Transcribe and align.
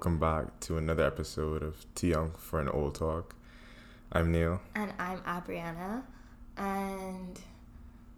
welcome 0.00 0.18
back 0.18 0.58
to 0.60 0.78
another 0.78 1.04
episode 1.04 1.62
of 1.62 1.84
Two 1.94 2.06
Young 2.06 2.30
for 2.38 2.58
an 2.58 2.68
Old 2.68 2.94
Talk. 2.94 3.34
I'm 4.12 4.32
Neil. 4.32 4.60
And 4.74 4.92
I'm 4.98 5.18
Abriana. 5.18 6.02
And 6.56 7.38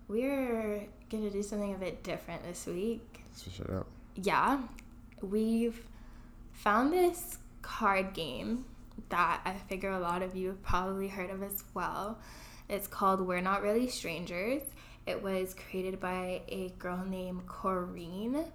we're 0.06 0.86
going 1.10 1.24
to 1.24 1.30
do 1.30 1.42
something 1.42 1.74
a 1.74 1.78
bit 1.78 2.04
different 2.04 2.44
this 2.44 2.66
week. 2.66 3.24
Switch 3.34 3.58
it 3.58 3.70
up. 3.70 3.88
Yeah. 4.14 4.60
We've 5.22 5.82
found 6.52 6.92
this 6.92 7.38
card 7.62 8.12
game 8.14 8.64
that 9.08 9.40
I 9.44 9.54
figure 9.54 9.90
a 9.90 10.00
lot 10.00 10.22
of 10.22 10.36
you 10.36 10.48
have 10.48 10.62
probably 10.62 11.08
heard 11.08 11.30
of 11.30 11.42
as 11.42 11.64
well. 11.74 12.18
It's 12.68 12.86
called 12.86 13.20
We're 13.20 13.40
Not 13.40 13.62
Really 13.62 13.88
Strangers. 13.88 14.62
It 15.06 15.22
was 15.22 15.54
created 15.54 16.00
by 16.00 16.42
a 16.48 16.72
girl 16.78 17.04
named 17.04 17.46
Koreen. 17.46 18.46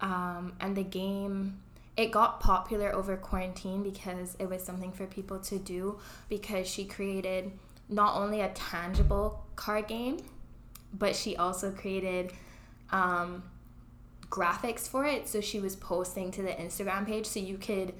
Um, 0.00 0.54
and 0.60 0.76
the 0.76 0.84
game 0.84 1.60
it 1.96 2.10
got 2.12 2.40
popular 2.40 2.94
over 2.94 3.16
quarantine 3.16 3.82
because 3.82 4.36
it 4.38 4.48
was 4.48 4.62
something 4.62 4.90
for 4.90 5.06
people 5.06 5.38
to 5.38 5.58
do 5.58 5.98
because 6.30 6.66
she 6.66 6.84
created 6.86 7.52
not 7.90 8.16
only 8.16 8.40
a 8.40 8.48
tangible 8.54 9.44
card 9.54 9.86
game 9.86 10.18
but 10.94 11.14
she 11.14 11.36
also 11.36 11.70
created 11.70 12.32
um, 12.90 13.42
graphics 14.30 14.88
for 14.88 15.04
it 15.04 15.28
so 15.28 15.42
she 15.42 15.60
was 15.60 15.76
posting 15.76 16.30
to 16.30 16.40
the 16.40 16.52
instagram 16.52 17.04
page 17.04 17.26
so 17.26 17.38
you 17.38 17.58
could 17.58 17.92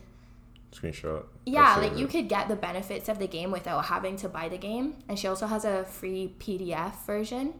screenshot 0.73 1.24
yeah 1.47 1.77
like 1.77 1.97
you 1.97 2.06
could 2.06 2.29
get 2.29 2.48
the 2.48 2.56
benefits 2.56 3.09
of 3.09 3.19
the 3.19 3.27
game 3.27 3.51
without 3.51 3.87
having 3.87 4.16
to 4.16 4.29
buy 4.29 4.48
the 4.48 4.59
game. 4.59 4.96
And 5.09 5.19
she 5.19 5.27
also 5.27 5.46
has 5.46 5.65
a 5.65 5.84
free 5.84 6.34
pdf 6.38 6.95
version 7.06 7.55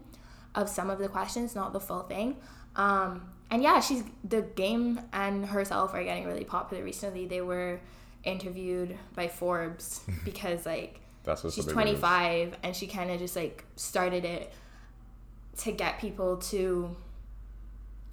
of 0.55 0.69
some 0.69 0.89
of 0.89 0.99
the 0.99 1.09
questions 1.09 1.55
not 1.55 1.73
the 1.73 1.79
full 1.79 2.03
thing. 2.03 2.37
Um, 2.75 3.29
and 3.49 3.61
yeah, 3.61 3.81
she's 3.81 4.03
the 4.23 4.41
game 4.41 5.01
and 5.11 5.45
herself 5.45 5.93
are 5.93 6.03
getting 6.03 6.25
really 6.25 6.45
popular 6.45 6.83
recently. 6.83 7.25
They 7.25 7.41
were 7.41 7.81
interviewed 8.23 8.97
by 9.15 9.27
Forbes 9.27 10.01
because 10.25 10.65
like 10.65 11.01
That's 11.23 11.41
she's 11.53 11.65
25 11.65 12.55
and 12.63 12.75
she 12.75 12.87
kind 12.87 13.11
of 13.11 13.19
just 13.19 13.35
like 13.35 13.65
started 13.75 14.25
it 14.25 14.53
to 15.57 15.71
get 15.71 15.99
people 15.99 16.37
to 16.37 16.95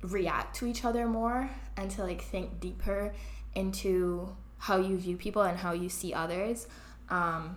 react 0.02 0.56
to 0.56 0.66
each 0.66 0.84
other 0.84 1.06
more 1.06 1.50
and 1.76 1.90
to 1.90 2.02
like 2.02 2.22
think 2.22 2.60
deeper 2.60 3.12
into 3.54 4.34
how 4.58 4.76
you 4.76 4.96
view 4.98 5.16
people 5.16 5.42
and 5.42 5.58
how 5.58 5.72
you 5.72 5.88
see 5.88 6.12
others. 6.12 6.66
Um, 7.08 7.56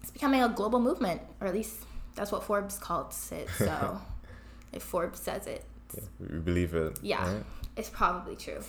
it's 0.00 0.10
becoming 0.10 0.42
a 0.42 0.48
global 0.48 0.80
movement, 0.80 1.20
or 1.40 1.46
at 1.46 1.54
least 1.54 1.84
that's 2.14 2.32
what 2.32 2.42
Forbes 2.44 2.78
calls 2.78 3.30
it. 3.32 3.48
So 3.58 4.00
if 4.72 4.82
Forbes 4.82 5.20
says 5.20 5.46
it, 5.46 5.64
yeah, 5.94 6.02
we 6.18 6.38
believe 6.38 6.74
it. 6.74 6.98
Yeah, 7.02 7.34
right? 7.34 7.44
it's 7.76 7.90
probably 7.90 8.36
true. 8.36 8.62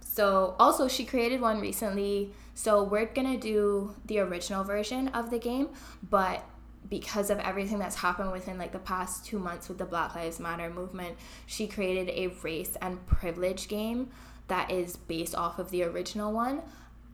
So 0.00 0.56
also 0.58 0.88
she 0.88 1.04
created 1.04 1.40
one 1.40 1.60
recently. 1.60 2.32
So 2.54 2.82
we're 2.82 3.06
gonna 3.06 3.38
do 3.38 3.94
the 4.06 4.18
original 4.20 4.64
version 4.64 5.08
of 5.08 5.30
the 5.30 5.38
game, 5.38 5.68
but 6.08 6.44
because 6.88 7.30
of 7.30 7.38
everything 7.38 7.78
that's 7.78 7.96
happened 7.96 8.32
within 8.32 8.58
like 8.58 8.72
the 8.72 8.78
past 8.78 9.24
two 9.24 9.38
months 9.38 9.68
with 9.68 9.78
the 9.78 9.84
Black 9.84 10.14
Lives 10.14 10.40
Matter 10.40 10.70
movement, 10.70 11.16
she 11.46 11.68
created 11.68 12.08
a 12.10 12.28
race 12.42 12.76
and 12.82 13.06
privilege 13.06 13.68
game 13.68 14.10
that 14.50 14.70
is 14.70 14.96
based 14.96 15.34
off 15.34 15.58
of 15.58 15.70
the 15.70 15.84
original 15.84 16.32
one. 16.32 16.60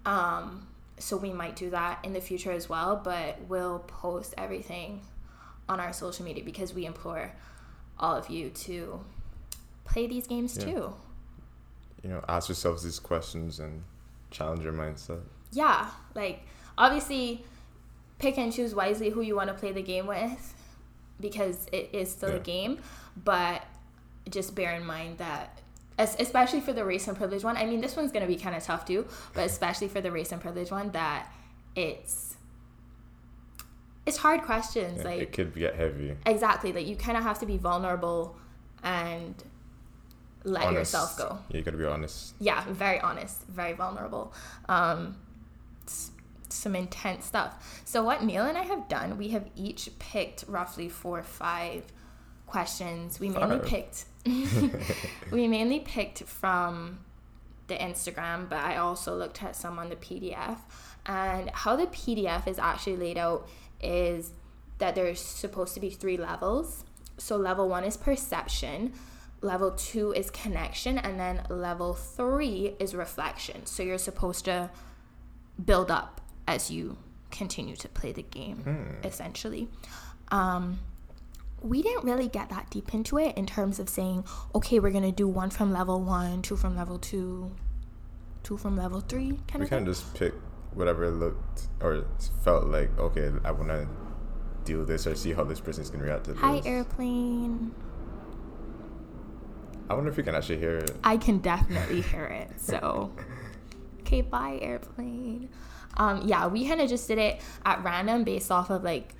Um, 0.06 0.66
so 0.98 1.16
we 1.18 1.32
might 1.32 1.54
do 1.54 1.70
that 1.70 2.02
in 2.02 2.14
the 2.14 2.20
future 2.20 2.50
as 2.50 2.68
well, 2.68 3.00
but 3.02 3.38
we'll 3.48 3.80
post 3.80 4.34
everything 4.38 5.02
on 5.68 5.78
our 5.78 5.92
social 5.92 6.24
media 6.24 6.42
because 6.42 6.72
we 6.72 6.86
implore 6.86 7.32
all 7.98 8.16
of 8.16 8.30
you 8.30 8.48
to 8.50 9.00
play 9.84 10.06
these 10.06 10.26
games 10.26 10.56
yeah. 10.56 10.64
too. 10.64 10.94
You 12.02 12.10
know, 12.10 12.24
ask 12.26 12.48
yourselves 12.48 12.82
these 12.82 12.98
questions 12.98 13.60
and 13.60 13.82
challenge 14.30 14.62
your 14.62 14.72
mindset. 14.72 15.20
Yeah, 15.52 15.90
like 16.14 16.40
obviously 16.78 17.44
pick 18.18 18.38
and 18.38 18.50
choose 18.50 18.74
wisely 18.74 19.10
who 19.10 19.20
you 19.20 19.36
want 19.36 19.48
to 19.48 19.54
play 19.54 19.72
the 19.72 19.82
game 19.82 20.06
with 20.06 20.54
because 21.20 21.66
it 21.70 21.90
is 21.92 22.10
still 22.10 22.30
yeah. 22.30 22.36
a 22.36 22.40
game, 22.40 22.78
but 23.22 23.62
just 24.30 24.54
bear 24.54 24.74
in 24.74 24.86
mind 24.86 25.18
that 25.18 25.60
especially 25.98 26.60
for 26.60 26.72
the 26.72 26.84
race 26.84 27.08
and 27.08 27.16
privilege 27.16 27.44
one. 27.44 27.56
I 27.56 27.64
mean, 27.64 27.80
this 27.80 27.96
one's 27.96 28.12
going 28.12 28.26
to 28.26 28.32
be 28.32 28.36
kind 28.36 28.54
of 28.54 28.62
tough 28.62 28.84
too, 28.84 29.06
but 29.34 29.46
especially 29.46 29.88
for 29.88 30.00
the 30.00 30.10
race 30.10 30.32
and 30.32 30.40
privilege 30.40 30.70
one 30.70 30.90
that 30.92 31.32
it's 31.74 32.36
it's 34.06 34.18
hard 34.18 34.42
questions 34.42 34.98
yeah, 34.98 35.04
like 35.04 35.20
it 35.20 35.32
could 35.32 35.54
get 35.54 35.74
heavy. 35.74 36.16
Exactly. 36.24 36.72
Like 36.72 36.86
you 36.86 36.96
kind 36.96 37.16
of 37.16 37.24
have 37.24 37.40
to 37.40 37.46
be 37.46 37.56
vulnerable 37.56 38.36
and 38.82 39.34
let 40.44 40.64
honest. 40.64 40.92
yourself 40.92 41.18
go. 41.18 41.38
Yeah, 41.50 41.56
you 41.56 41.62
gotta 41.62 41.76
be 41.76 41.84
honest. 41.84 42.34
Yeah, 42.38 42.64
very 42.68 43.00
honest, 43.00 43.42
very 43.48 43.72
vulnerable. 43.72 44.32
Um, 44.68 45.16
some 46.48 46.76
intense 46.76 47.24
stuff. 47.24 47.82
So 47.84 48.02
what 48.02 48.22
Neil 48.22 48.44
and 48.44 48.56
I 48.56 48.62
have 48.62 48.88
done, 48.88 49.18
we 49.18 49.28
have 49.28 49.46
each 49.56 49.90
picked 49.98 50.44
roughly 50.46 50.88
four 50.88 51.18
or 51.18 51.24
five 51.24 51.82
questions. 52.46 53.18
We 53.18 53.28
mainly 53.28 53.58
five. 53.58 53.66
picked 53.66 54.04
we 55.30 55.48
mainly 55.48 55.80
picked 55.80 56.22
from 56.24 57.00
the 57.68 57.74
Instagram, 57.74 58.48
but 58.48 58.58
I 58.58 58.76
also 58.76 59.16
looked 59.16 59.42
at 59.42 59.56
some 59.56 59.78
on 59.78 59.88
the 59.88 59.96
PDF. 59.96 60.58
And 61.06 61.50
how 61.50 61.76
the 61.76 61.86
PDF 61.86 62.46
is 62.46 62.58
actually 62.58 62.96
laid 62.96 63.18
out 63.18 63.48
is 63.80 64.32
that 64.78 64.94
there's 64.94 65.20
supposed 65.20 65.74
to 65.74 65.80
be 65.80 65.90
three 65.90 66.16
levels. 66.16 66.84
So 67.18 67.36
level 67.36 67.68
one 67.68 67.84
is 67.84 67.96
perception 67.96 68.92
level 69.40 69.70
two 69.72 70.12
is 70.12 70.30
connection, 70.30 70.98
and 70.98 71.18
then 71.18 71.42
level 71.48 71.94
three 71.94 72.74
is 72.78 72.94
reflection. 72.94 73.66
So 73.66 73.82
you're 73.82 73.98
supposed 73.98 74.44
to 74.46 74.70
build 75.62 75.90
up 75.90 76.20
as 76.46 76.70
you 76.70 76.96
continue 77.30 77.76
to 77.76 77.88
play 77.88 78.12
the 78.12 78.22
game, 78.22 78.58
hmm. 78.58 79.06
essentially. 79.06 79.68
Um, 80.30 80.80
we 81.62 81.82
didn't 81.82 82.04
really 82.04 82.28
get 82.28 82.50
that 82.50 82.70
deep 82.70 82.94
into 82.94 83.18
it 83.18 83.36
in 83.36 83.46
terms 83.46 83.78
of 83.78 83.88
saying, 83.88 84.24
okay, 84.54 84.78
we're 84.78 84.90
gonna 84.92 85.12
do 85.12 85.26
one 85.26 85.50
from 85.50 85.72
level 85.72 86.00
one, 86.00 86.42
two 86.42 86.56
from 86.56 86.76
level 86.76 86.98
two, 86.98 87.50
two 88.42 88.56
from 88.56 88.76
level 88.76 89.00
three. 89.00 89.38
Kind 89.48 89.60
we 89.60 89.64
of. 89.64 89.70
kind 89.70 89.88
of 89.88 89.94
just 89.94 90.14
pick 90.14 90.34
whatever 90.74 91.10
looked 91.10 91.68
or 91.80 92.04
felt 92.44 92.66
like. 92.66 92.96
Okay, 92.98 93.30
I 93.44 93.50
want 93.50 93.68
to 93.68 93.88
deal 94.64 94.80
with 94.80 94.88
this 94.88 95.06
or 95.06 95.14
see 95.14 95.32
how 95.32 95.44
this 95.44 95.60
person's 95.60 95.90
gonna 95.90 96.04
react 96.04 96.24
to 96.24 96.32
this. 96.32 96.40
Hi, 96.40 96.60
airplane. 96.64 97.74
I 99.88 99.94
wonder 99.94 100.10
if 100.10 100.16
you 100.16 100.24
can 100.24 100.34
actually 100.34 100.58
hear 100.58 100.78
it. 100.78 100.90
I 101.04 101.16
can 101.16 101.38
definitely 101.38 102.00
hear 102.02 102.24
it. 102.24 102.60
So, 102.60 103.12
okay, 104.00 104.20
bye, 104.20 104.58
airplane. 104.60 105.48
Um, 105.96 106.22
yeah, 106.26 106.48
we 106.48 106.66
kind 106.66 106.80
of 106.80 106.88
just 106.88 107.06
did 107.06 107.18
it 107.18 107.40
at 107.64 107.82
random 107.84 108.24
based 108.24 108.50
off 108.50 108.68
of 108.70 108.82
like, 108.82 109.14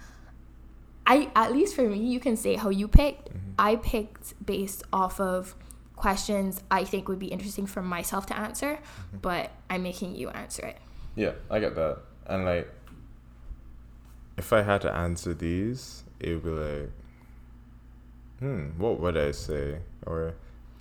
I 1.07 1.31
at 1.35 1.53
least 1.53 1.75
for 1.75 1.83
me, 1.83 1.99
you 1.99 2.21
can 2.21 2.37
say 2.37 2.55
how 2.57 2.69
you 2.69 2.89
picked. 2.89 3.29
Mm-hmm. 3.29 3.53
I 3.59 3.77
picked 3.77 4.45
based 4.45 4.83
off 4.93 5.21
of 5.21 5.55
questions 5.95 6.63
I 6.71 6.85
think 6.85 7.09
would 7.09 7.19
be 7.19 7.29
interesting 7.29 7.67
for 7.67 7.83
myself 7.83 8.27
to 8.27 8.37
answer, 8.37 8.75
mm-hmm. 8.75 9.19
but 9.23 9.51
I'm 9.71 9.83
making 9.83 10.17
you 10.17 10.29
answer 10.31 10.67
it. 10.67 10.79
Yeah, 11.15 11.33
I 11.51 11.61
get 11.61 11.75
that. 11.77 11.99
And 12.27 12.45
like, 12.45 12.71
if 14.37 14.53
I 14.53 14.63
had 14.63 14.83
to 14.83 14.93
answer 14.93 15.33
these, 15.33 16.05
it 16.21 16.35
would 16.35 16.45
be 16.45 16.51
like, 16.51 16.91
hmm, 18.41 18.79
what 18.79 19.01
would 19.01 19.17
I 19.17 19.31
say? 19.31 19.79
Or 20.05 20.35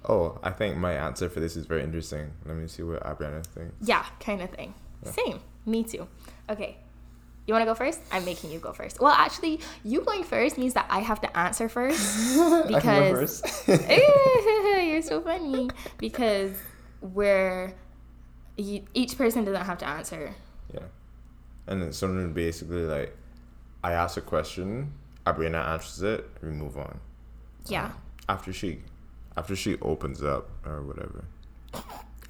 oh, 0.07 0.39
I 0.43 0.51
think 0.51 0.77
my 0.77 0.93
answer 0.93 1.29
for 1.29 1.39
this 1.39 1.55
is 1.55 1.65
very 1.65 1.83
interesting. 1.83 2.31
Let 2.45 2.57
me 2.57 2.67
see 2.67 2.83
what 2.83 3.03
Abriana 3.03 3.45
thinks. 3.45 3.73
Yeah, 3.81 4.05
kind 4.19 4.41
of 4.41 4.49
thing. 4.49 4.73
Yeah. 5.03 5.11
Same. 5.11 5.39
Me 5.65 5.83
too. 5.83 6.07
Okay. 6.49 6.77
You 7.47 7.53
want 7.53 7.61
to 7.61 7.65
go 7.65 7.75
first? 7.75 7.99
I'm 8.11 8.25
making 8.25 8.51
you 8.51 8.59
go 8.59 8.73
first. 8.73 8.99
Well, 8.99 9.11
actually, 9.11 9.59
you 9.83 10.01
going 10.01 10.23
first 10.23 10.57
means 10.57 10.73
that 10.73 10.87
I 10.89 10.99
have 10.99 11.21
to 11.21 11.37
answer 11.37 11.69
first 11.69 12.37
because 12.67 13.39
first. 13.39 13.67
you're 14.87 15.01
so 15.01 15.21
funny 15.21 15.69
because 15.97 16.53
we're 17.01 17.73
you, 18.57 18.83
each 18.93 19.17
person 19.17 19.45
doesn't 19.45 19.65
have 19.65 19.77
to 19.79 19.87
answer. 19.87 20.33
Yeah, 20.73 20.79
and 21.67 21.81
then 21.81 21.93
someone 21.93 22.33
basically 22.33 22.81
like 22.81 23.15
I 23.83 23.91
ask 23.91 24.17
a 24.17 24.21
question, 24.21 24.93
Abriana 25.27 25.67
answers 25.67 26.01
it, 26.01 26.29
we 26.41 26.49
move 26.49 26.77
on. 26.77 26.99
Yeah. 27.67 27.85
Um, 27.85 27.93
after 28.27 28.53
she 28.53 28.79
after 29.37 29.55
she 29.55 29.77
opens 29.81 30.23
up 30.23 30.49
or 30.65 30.81
whatever. 30.81 31.25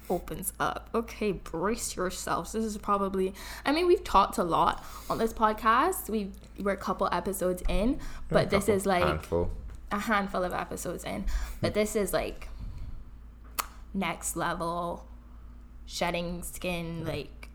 Opens 0.08 0.52
up. 0.60 0.88
Okay, 0.94 1.32
brace 1.32 1.96
yourselves. 1.96 2.52
This 2.52 2.64
is 2.64 2.78
probably. 2.78 3.34
I 3.64 3.72
mean, 3.72 3.86
we've 3.86 4.04
talked 4.04 4.38
a 4.38 4.44
lot 4.44 4.84
on 5.10 5.18
this 5.18 5.32
podcast. 5.32 6.08
We 6.08 6.30
we're 6.58 6.72
a 6.72 6.76
couple 6.76 7.08
episodes 7.10 7.62
in, 7.68 7.98
but 8.28 8.50
this 8.50 8.68
is 8.68 8.86
like 8.86 9.04
handful. 9.04 9.50
a 9.90 9.98
handful 9.98 10.44
of 10.44 10.52
episodes 10.52 11.04
in. 11.04 11.24
But 11.60 11.74
this 11.74 11.96
is 11.96 12.12
like 12.12 12.48
next 13.92 14.36
level 14.36 15.06
shedding 15.86 16.42
skin, 16.42 17.04
like 17.04 17.48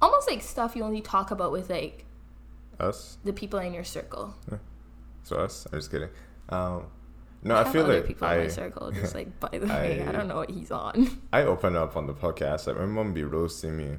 almost 0.00 0.28
like 0.28 0.42
stuff 0.42 0.74
you 0.76 0.82
only 0.82 1.00
talk 1.00 1.30
about 1.30 1.52
with 1.52 1.70
like 1.70 2.04
Us? 2.78 3.18
The 3.24 3.32
people 3.32 3.58
in 3.60 3.72
your 3.72 3.84
circle. 3.84 4.34
So 5.22 5.36
us? 5.36 5.66
I'm 5.72 5.78
just 5.78 5.90
kidding. 5.90 6.10
Um, 6.48 6.86
no, 7.46 7.54
I 7.54 7.62
I, 7.62 7.72
feel 7.72 7.86
like 7.86 8.06
people 8.06 8.28
in 8.28 8.38
my 8.38 8.44
I 8.44 8.48
circle. 8.48 8.90
Just 8.92 9.14
like 9.14 9.38
by 9.40 9.56
the 9.58 9.66
way, 9.74 10.02
I 10.04 10.08
I- 10.08 10.12
don't 10.12 10.28
know 10.28 10.36
what 10.36 10.50
he's 10.50 10.70
on. 10.70 11.20
I 11.32 11.42
open 11.42 11.76
up 11.76 11.96
on 11.96 12.06
the 12.06 12.14
podcast. 12.14 12.66
Like 12.66 12.76
my 12.78 12.86
mom 12.86 13.12
be 13.14 13.24
roasting 13.24 13.76
me. 13.76 13.96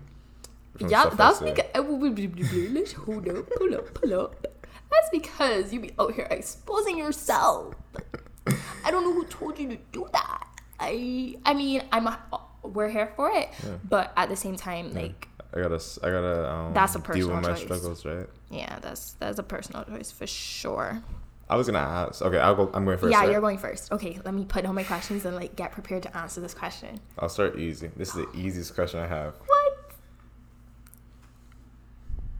yeah, 0.79 1.09
that's 1.09 1.39
because 1.39 1.65
let's 1.73 2.93
hold 2.93 3.27
up, 3.29 3.49
pull 3.49 3.73
up, 3.75 3.93
pull 3.93 4.13
up. 4.21 4.45
That's 4.91 5.09
because 5.11 5.73
you 5.73 5.79
be 5.79 5.91
out 5.99 6.13
here 6.13 6.27
exposing 6.29 6.97
yourself. 6.97 7.73
I 8.85 8.91
don't 8.91 9.03
know 9.03 9.13
who 9.13 9.25
told 9.25 9.59
you 9.59 9.67
to 9.69 9.77
do 9.91 10.07
that. 10.13 10.43
I 10.79 11.35
I 11.45 11.53
mean 11.53 11.83
I'm 11.91 12.07
a, 12.07 12.19
we're 12.63 12.89
here 12.89 13.11
for 13.15 13.29
it, 13.31 13.49
Yeah. 13.65 13.71
but 13.83 14.13
at 14.15 14.29
the 14.29 14.35
same 14.35 14.55
time, 14.55 14.91
Yeah. 14.93 15.01
like 15.01 15.27
I 15.53 15.61
gotta, 15.61 15.81
I 16.03 16.09
gotta 16.11 16.51
um, 16.51 16.73
That's 16.73 16.95
a 16.95 16.99
deal 16.99 17.05
personal 17.07 17.35
with 17.37 17.43
my 17.43 17.49
choice. 17.53 17.61
struggles, 17.63 18.05
right? 18.05 18.27
yeah, 18.51 18.79
that's 18.79 19.13
that's 19.13 19.39
a 19.39 19.43
personal 19.43 19.83
choice 19.85 20.11
for 20.11 20.27
sure. 20.27 21.01
I 21.49 21.55
was 21.55 21.67
gonna 21.67 21.79
ask. 21.79 22.21
Okay, 22.21 22.37
I'll 22.37 22.55
go. 22.55 22.69
I'm 22.73 22.83
going 22.83 22.97
first. 22.97 23.11
yeah, 23.11 23.19
right? 23.19 23.31
you're 23.31 23.41
going 23.41 23.57
first. 23.57 23.91
Okay, 23.91 24.19
let 24.25 24.33
me 24.33 24.45
put 24.45 24.63
down 24.63 24.75
my 24.75 24.83
questions 24.83 25.23
and 25.25 25.35
like 25.35 25.55
get 25.55 25.71
prepared 25.71 26.03
to 26.03 26.17
answer 26.17 26.41
this 26.41 26.53
question. 26.53 26.99
I'll 27.17 27.29
start 27.29 27.57
easy. 27.57 27.89
This 27.95 28.09
is 28.09 28.15
the 28.15 28.29
easiest 28.35 28.75
question 28.75 28.99
I 28.99 29.07
have. 29.07 29.35
What? 29.45 29.91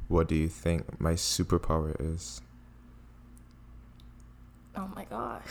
What 0.09 0.27
do 0.27 0.35
you 0.35 0.49
think 0.49 0.99
my 0.99 1.13
superpower 1.13 1.95
is? 1.99 2.41
Oh 4.75 4.89
my 4.95 5.05
gosh. 5.05 5.41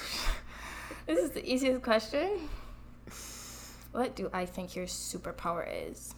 This 1.06 1.18
is 1.18 1.30
the 1.30 1.44
easiest 1.48 1.82
question. 1.82 2.48
What 3.92 4.16
do 4.16 4.28
I 4.32 4.44
think 4.44 4.76
your 4.76 4.86
superpower 4.86 5.66
is? 5.88 6.14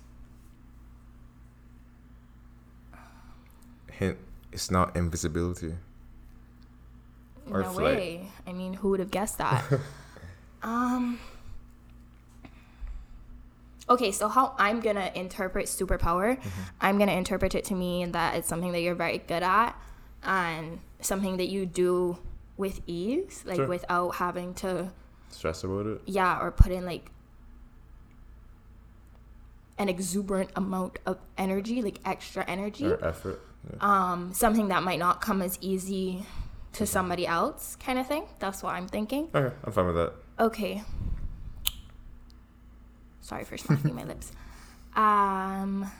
Hint: 3.93 4.19
It's 4.50 4.70
not 4.70 4.96
invisibility. 4.96 5.75
Or 7.52 7.62
no 7.62 7.70
flight. 7.70 7.96
way. 7.96 8.28
I 8.46 8.52
mean, 8.52 8.74
who 8.74 8.90
would 8.90 9.00
have 9.00 9.10
guessed 9.10 9.38
that? 9.38 9.64
um. 10.62 11.18
Okay, 13.90 14.12
so 14.12 14.28
how 14.28 14.54
I'm 14.58 14.80
gonna 14.80 15.10
interpret 15.14 15.66
superpower, 15.66 16.36
Mm-hmm. 16.38 16.48
I'm 16.80 16.98
gonna 16.98 17.12
interpret 17.12 17.54
it 17.54 17.64
to 17.66 17.74
mean 17.74 18.12
that 18.12 18.34
it's 18.34 18.46
something 18.48 18.72
that 18.72 18.80
you're 18.82 18.94
very 18.94 19.18
good 19.18 19.42
at, 19.42 19.74
and 20.22 20.80
something 21.00 21.38
that 21.38 21.48
you 21.48 21.64
do 21.64 22.18
with 22.58 22.80
ease, 22.86 23.42
like 23.46 23.56
Sure. 23.56 23.66
without 23.66 24.16
having 24.16 24.52
to, 24.54 24.90
Stress 25.30 25.64
about 25.64 25.86
it. 25.86 26.02
yeah, 26.04 26.38
or 26.38 26.50
put 26.50 26.70
in 26.72 26.84
like 26.84 27.10
an 29.78 29.88
exuberant 29.88 30.50
amount 30.56 30.98
of 31.06 31.18
energy, 31.38 31.80
like 31.80 31.98
extra 32.04 32.44
energy. 32.46 32.86
Or 32.86 33.02
effort. 33.04 33.40
Yeah. 33.70 33.76
um, 34.12 34.32
something 34.34 34.68
that 34.68 34.82
might 34.82 34.98
not 34.98 35.20
come 35.20 35.40
as 35.40 35.56
easy 35.60 36.26
to 36.74 36.86
somebody 36.86 37.26
else, 37.26 37.76
kind 37.76 37.98
of 37.98 38.06
thing. 38.06 38.24
That's 38.38 38.62
what 38.62 38.74
I'm 38.74 38.88
thinking. 38.88 39.28
Okay, 39.34 39.54
I'm 39.64 39.72
fine 39.72 39.86
with 39.86 39.96
that. 39.96 40.12
Okay. 40.38 40.82
Sorry 43.20 43.44
for 43.44 43.58
smacking 43.58 43.94
my 43.94 44.04
lips. 44.04 44.32
Um, 44.94 45.90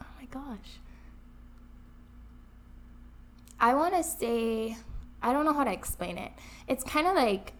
oh 0.00 0.06
my 0.18 0.26
gosh. 0.30 0.80
I 3.60 3.74
want 3.74 3.94
to 3.94 4.02
say, 4.02 4.76
I 5.22 5.32
don't 5.32 5.44
know 5.44 5.52
how 5.52 5.64
to 5.64 5.72
explain 5.72 6.18
it. 6.18 6.32
It's 6.66 6.82
kind 6.82 7.06
of 7.06 7.14
like, 7.14 7.52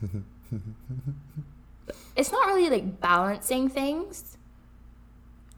it's 2.16 2.30
not 2.30 2.46
really 2.46 2.70
like 2.70 3.00
balancing 3.00 3.68
things 3.68 4.36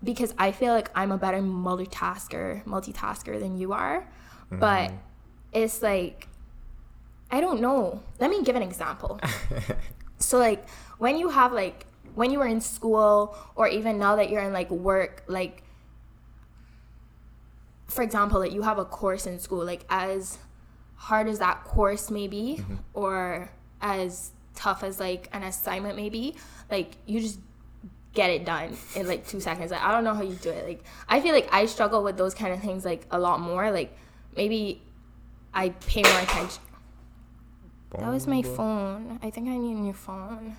because 0.03 0.35
I 0.39 0.53
feel 0.53 0.73
like 0.73 0.91
I'm 0.95 1.13
a 1.13 1.19
better 1.19 1.41
multitasker, 1.41 2.65
multitasker 2.65 3.39
than 3.39 3.59
you 3.59 3.73
are. 3.73 4.09
But 4.51 4.93
it's 5.55 5.81
like, 5.83 6.29
I 7.31 7.41
don't 7.41 7.61
know. 7.61 8.03
Let 8.21 8.31
me 8.31 8.43
give 8.43 8.57
an 8.57 8.63
example. 8.63 9.21
so 10.19 10.39
like 10.39 10.69
when 10.99 11.17
you 11.17 11.31
have 11.31 11.53
like 11.53 11.87
when 12.15 12.31
you 12.31 12.39
were 12.39 12.47
in 12.47 12.61
school 12.61 13.37
or 13.57 13.67
even 13.69 13.99
now 13.99 14.17
that 14.17 14.31
you're 14.31 14.43
in 14.43 14.53
like 14.53 14.71
work, 14.71 15.25
like 15.27 15.63
for 17.87 18.03
example, 18.03 18.41
like 18.41 18.53
you 18.53 18.63
have 18.63 18.79
a 18.79 18.85
course 18.85 19.27
in 19.27 19.39
school, 19.39 19.65
like 19.65 19.85
as 19.89 20.39
hard 20.97 21.29
as 21.29 21.39
that 21.39 21.65
course 21.65 22.11
may 22.11 22.27
be 22.27 22.57
mm-hmm. 22.59 22.77
or 22.93 23.51
as 23.81 24.33
tough 24.55 24.83
as 24.83 24.99
like 24.99 25.29
an 25.33 25.43
assignment 25.43 25.97
may 25.97 26.09
be, 26.09 26.35
like 26.71 26.97
you 27.07 27.21
just 27.21 27.39
get 28.15 28.31
it 28.31 28.45
done 28.45 28.77
in 28.95 29.07
like 29.07 29.27
two 29.27 29.41
seconds. 29.41 29.71
Like 29.71 29.83
I 29.83 29.93
don't 29.93 30.05
know 30.05 30.15
how 30.15 30.23
you 30.23 30.35
do 30.35 30.51
it. 30.51 30.67
Like 30.67 30.85
I 31.09 31.21
feel 31.21 31.35
like 31.35 31.49
I 31.53 31.67
struggle 31.67 32.03
with 32.03 32.17
those 32.17 32.35
kind 32.35 32.53
of 32.53 32.61
things 32.61 32.85
like 32.85 33.07
a 33.11 33.19
lot 33.19 33.41
more. 33.41 33.71
Like 33.71 33.97
maybe 34.37 34.83
I 35.55 35.71
pay 35.71 36.03
more 36.03 36.21
attention. 36.21 36.63
That 37.99 38.11
was 38.11 38.27
my 38.27 38.43
phone. 38.43 39.21
I 39.23 39.31
think 39.31 39.49
I 39.49 39.57
need 39.57 39.77
a 39.77 39.81
new 39.81 39.93
phone. 39.93 40.57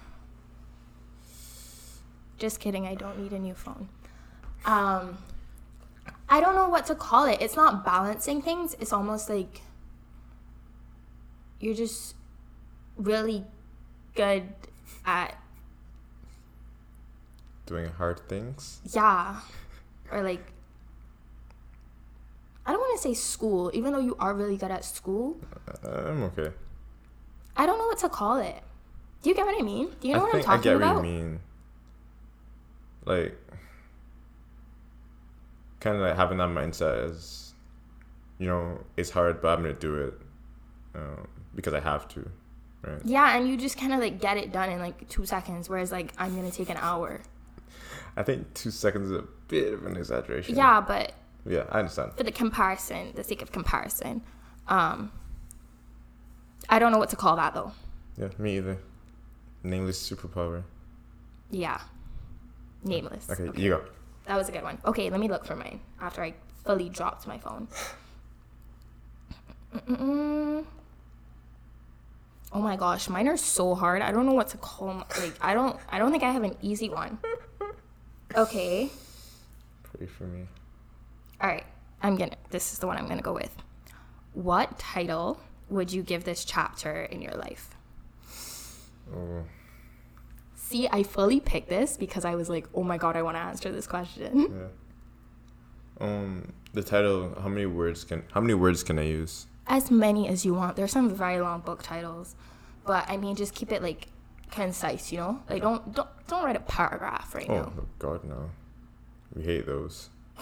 Just 2.37 2.61
kidding. 2.61 2.87
I 2.87 2.95
don't 2.95 3.19
need 3.19 3.33
a 3.33 3.39
new 3.39 3.53
phone. 3.53 3.89
Um, 4.65 5.17
I 6.29 6.39
don't 6.39 6.55
know 6.55 6.69
what 6.69 6.85
to 6.87 6.95
call 6.95 7.25
it. 7.25 7.41
It's 7.41 7.55
not 7.57 7.83
balancing 7.83 8.41
things. 8.41 8.75
It's 8.79 8.93
almost 8.93 9.29
like 9.29 9.61
you're 11.59 11.75
just 11.75 12.15
really 12.97 13.43
good 14.15 14.43
at 15.05 15.37
Doing 17.65 17.89
hard 17.89 18.19
things. 18.29 18.79
yeah, 18.93 19.41
or 20.11 20.21
like 20.21 20.51
I 22.65 22.71
don't 22.71 22.79
want 22.81 22.99
to 22.99 23.07
say 23.07 23.13
school, 23.13 23.69
even 23.73 23.93
though 23.93 23.99
you 23.99 24.15
are 24.19 24.33
really 24.33 24.57
good 24.57 24.71
at 24.71 24.83
school. 24.83 25.37
Uh, 25.83 25.87
I'm 26.07 26.23
okay. 26.23 26.51
I 27.55 27.65
don't 27.65 27.77
know 27.77 27.85
what 27.85 27.99
to 27.99 28.09
call 28.09 28.37
it. 28.37 28.61
Do 29.21 29.29
you 29.29 29.35
get 29.35 29.45
what 29.45 29.55
I 29.59 29.63
mean? 29.63 29.89
Do 29.99 30.07
you 30.07 30.13
know 30.15 30.21
I 30.21 30.23
what 30.23 30.35
I'm 30.35 30.41
think 30.41 30.49
I 30.49 30.55
talking 30.57 30.63
get 30.71 30.75
about? 30.77 30.95
what 30.97 31.05
you 31.05 31.11
mean. 31.11 31.39
Like, 33.05 33.37
kind 35.79 35.95
of 35.95 36.01
like 36.01 36.15
having 36.15 36.37
that 36.39 36.49
mindset 36.49 37.09
as, 37.09 37.53
you 38.39 38.47
know, 38.47 38.83
it's 38.97 39.11
hard, 39.11 39.41
but 39.41 39.49
I'm 39.57 39.61
gonna 39.63 39.73
do 39.73 39.95
it 39.95 40.13
um, 40.95 41.27
because 41.55 41.73
I 41.73 41.79
have 41.79 42.07
to, 42.09 42.29
right? 42.81 42.99
Yeah, 43.05 43.37
and 43.37 43.47
you 43.47 43.57
just 43.57 43.77
kind 43.77 43.93
of 43.93 43.99
like 43.99 44.19
get 44.19 44.37
it 44.37 44.51
done 44.51 44.69
in 44.71 44.79
like 44.79 45.07
two 45.07 45.25
seconds, 45.25 45.69
whereas 45.69 45.91
like 45.91 46.13
I'm 46.17 46.35
gonna 46.35 46.51
take 46.51 46.69
an 46.69 46.77
hour. 46.77 47.21
I 48.17 48.23
think 48.23 48.53
two 48.55 48.71
seconds 48.71 49.11
is 49.11 49.17
a 49.17 49.23
bit 49.47 49.73
of 49.73 49.85
an 49.85 49.97
exaggeration. 49.97 50.55
Yeah, 50.55 50.81
but 50.81 51.13
Yeah, 51.45 51.65
I 51.69 51.79
understand. 51.79 52.13
for 52.17 52.23
the 52.23 52.31
comparison, 52.31 53.11
the 53.15 53.23
sake 53.23 53.41
of 53.41 53.51
comparison, 53.51 54.21
um, 54.67 55.11
I 56.69 56.79
don't 56.79 56.91
know 56.91 56.97
what 56.97 57.09
to 57.11 57.15
call 57.15 57.35
that 57.35 57.53
though. 57.53 57.71
Yeah, 58.17 58.29
me 58.37 58.57
either. 58.57 58.77
Nameless 59.63 60.09
superpower. 60.09 60.63
Yeah, 61.51 61.79
nameless. 62.83 63.29
Okay, 63.29 63.49
you 63.61 63.69
go. 63.69 63.81
That 64.25 64.37
was 64.37 64.49
a 64.49 64.51
good 64.51 64.63
one. 64.63 64.79
Okay, 64.85 65.09
let 65.09 65.19
me 65.19 65.27
look 65.27 65.45
for 65.45 65.55
mine 65.55 65.79
after 66.01 66.23
I 66.23 66.33
fully 66.63 66.89
dropped 66.89 67.27
my 67.27 67.37
phone. 67.37 67.67
Mm-mm. 69.75 70.65
Oh 72.53 72.61
my 72.61 72.75
gosh, 72.77 73.09
mine 73.09 73.27
are 73.27 73.37
so 73.37 73.75
hard. 73.75 74.01
I 74.01 74.11
don't 74.11 74.25
know 74.25 74.33
what 74.33 74.47
to 74.49 74.57
call. 74.57 74.89
'em. 74.89 75.03
Like 75.19 75.33
I 75.41 75.53
don't. 75.53 75.77
I 75.89 75.99
don't 75.99 76.11
think 76.11 76.23
I 76.23 76.31
have 76.31 76.43
an 76.43 76.55
easy 76.61 76.89
one. 76.89 77.19
Okay. 78.35 78.89
Pray 79.83 80.07
for 80.07 80.23
me. 80.25 80.47
All 81.41 81.49
right. 81.49 81.65
I'm 82.01 82.15
gonna. 82.17 82.35
This 82.49 82.73
is 82.73 82.79
the 82.79 82.87
one 82.87 82.97
I'm 82.97 83.07
gonna 83.07 83.21
go 83.21 83.33
with. 83.33 83.55
What 84.33 84.77
title 84.77 85.39
would 85.69 85.91
you 85.91 86.03
give 86.03 86.23
this 86.23 86.45
chapter 86.45 87.03
in 87.03 87.21
your 87.21 87.33
life? 87.33 87.75
Oh, 89.15 89.43
See, 90.55 90.87
I 90.91 91.03
fully 91.03 91.39
picked 91.39 91.69
this 91.69 91.95
because 91.95 92.25
I 92.25 92.35
was 92.35 92.49
like, 92.49 92.67
oh 92.73 92.83
my 92.83 92.97
god, 92.97 93.15
I 93.15 93.21
want 93.21 93.37
to 93.37 93.41
answer 93.41 93.71
this 93.71 93.85
question. 93.87 94.69
yeah. 95.99 96.05
Um, 96.05 96.53
the 96.73 96.83
title. 96.83 97.35
How 97.41 97.47
many 97.47 97.65
words 97.65 98.03
can? 98.03 98.23
How 98.33 98.41
many 98.41 98.53
words 98.53 98.83
can 98.83 98.99
I 98.99 99.03
use? 99.03 99.47
As 99.67 99.89
many 99.89 100.27
as 100.27 100.45
you 100.45 100.53
want. 100.53 100.75
There's 100.75 100.91
some 100.91 101.09
very 101.09 101.39
long 101.39 101.61
book 101.61 101.81
titles, 101.83 102.35
but 102.85 103.09
I 103.09 103.17
mean, 103.17 103.35
just 103.35 103.55
keep 103.55 103.71
it 103.71 103.81
like 103.81 104.07
concise. 104.51 105.11
You 105.11 105.19
know, 105.19 105.39
like 105.49 105.61
don't 105.61 105.93
don't 105.93 106.09
don't 106.27 106.43
write 106.43 106.55
a 106.57 106.59
paragraph 106.59 107.33
right 107.33 107.49
Oh 107.49 107.55
now. 107.55 107.73
Oh 107.79 107.85
god, 107.97 108.23
no. 108.25 108.49
We 109.33 109.43
hate 109.43 109.65
those. 109.65 110.09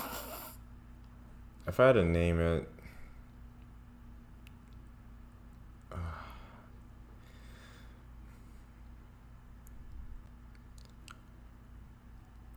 If 1.65 1.79
I 1.79 1.88
had 1.88 1.93
to 1.93 2.03
name 2.03 2.39
it, 2.39 2.67
uh, 5.91 5.96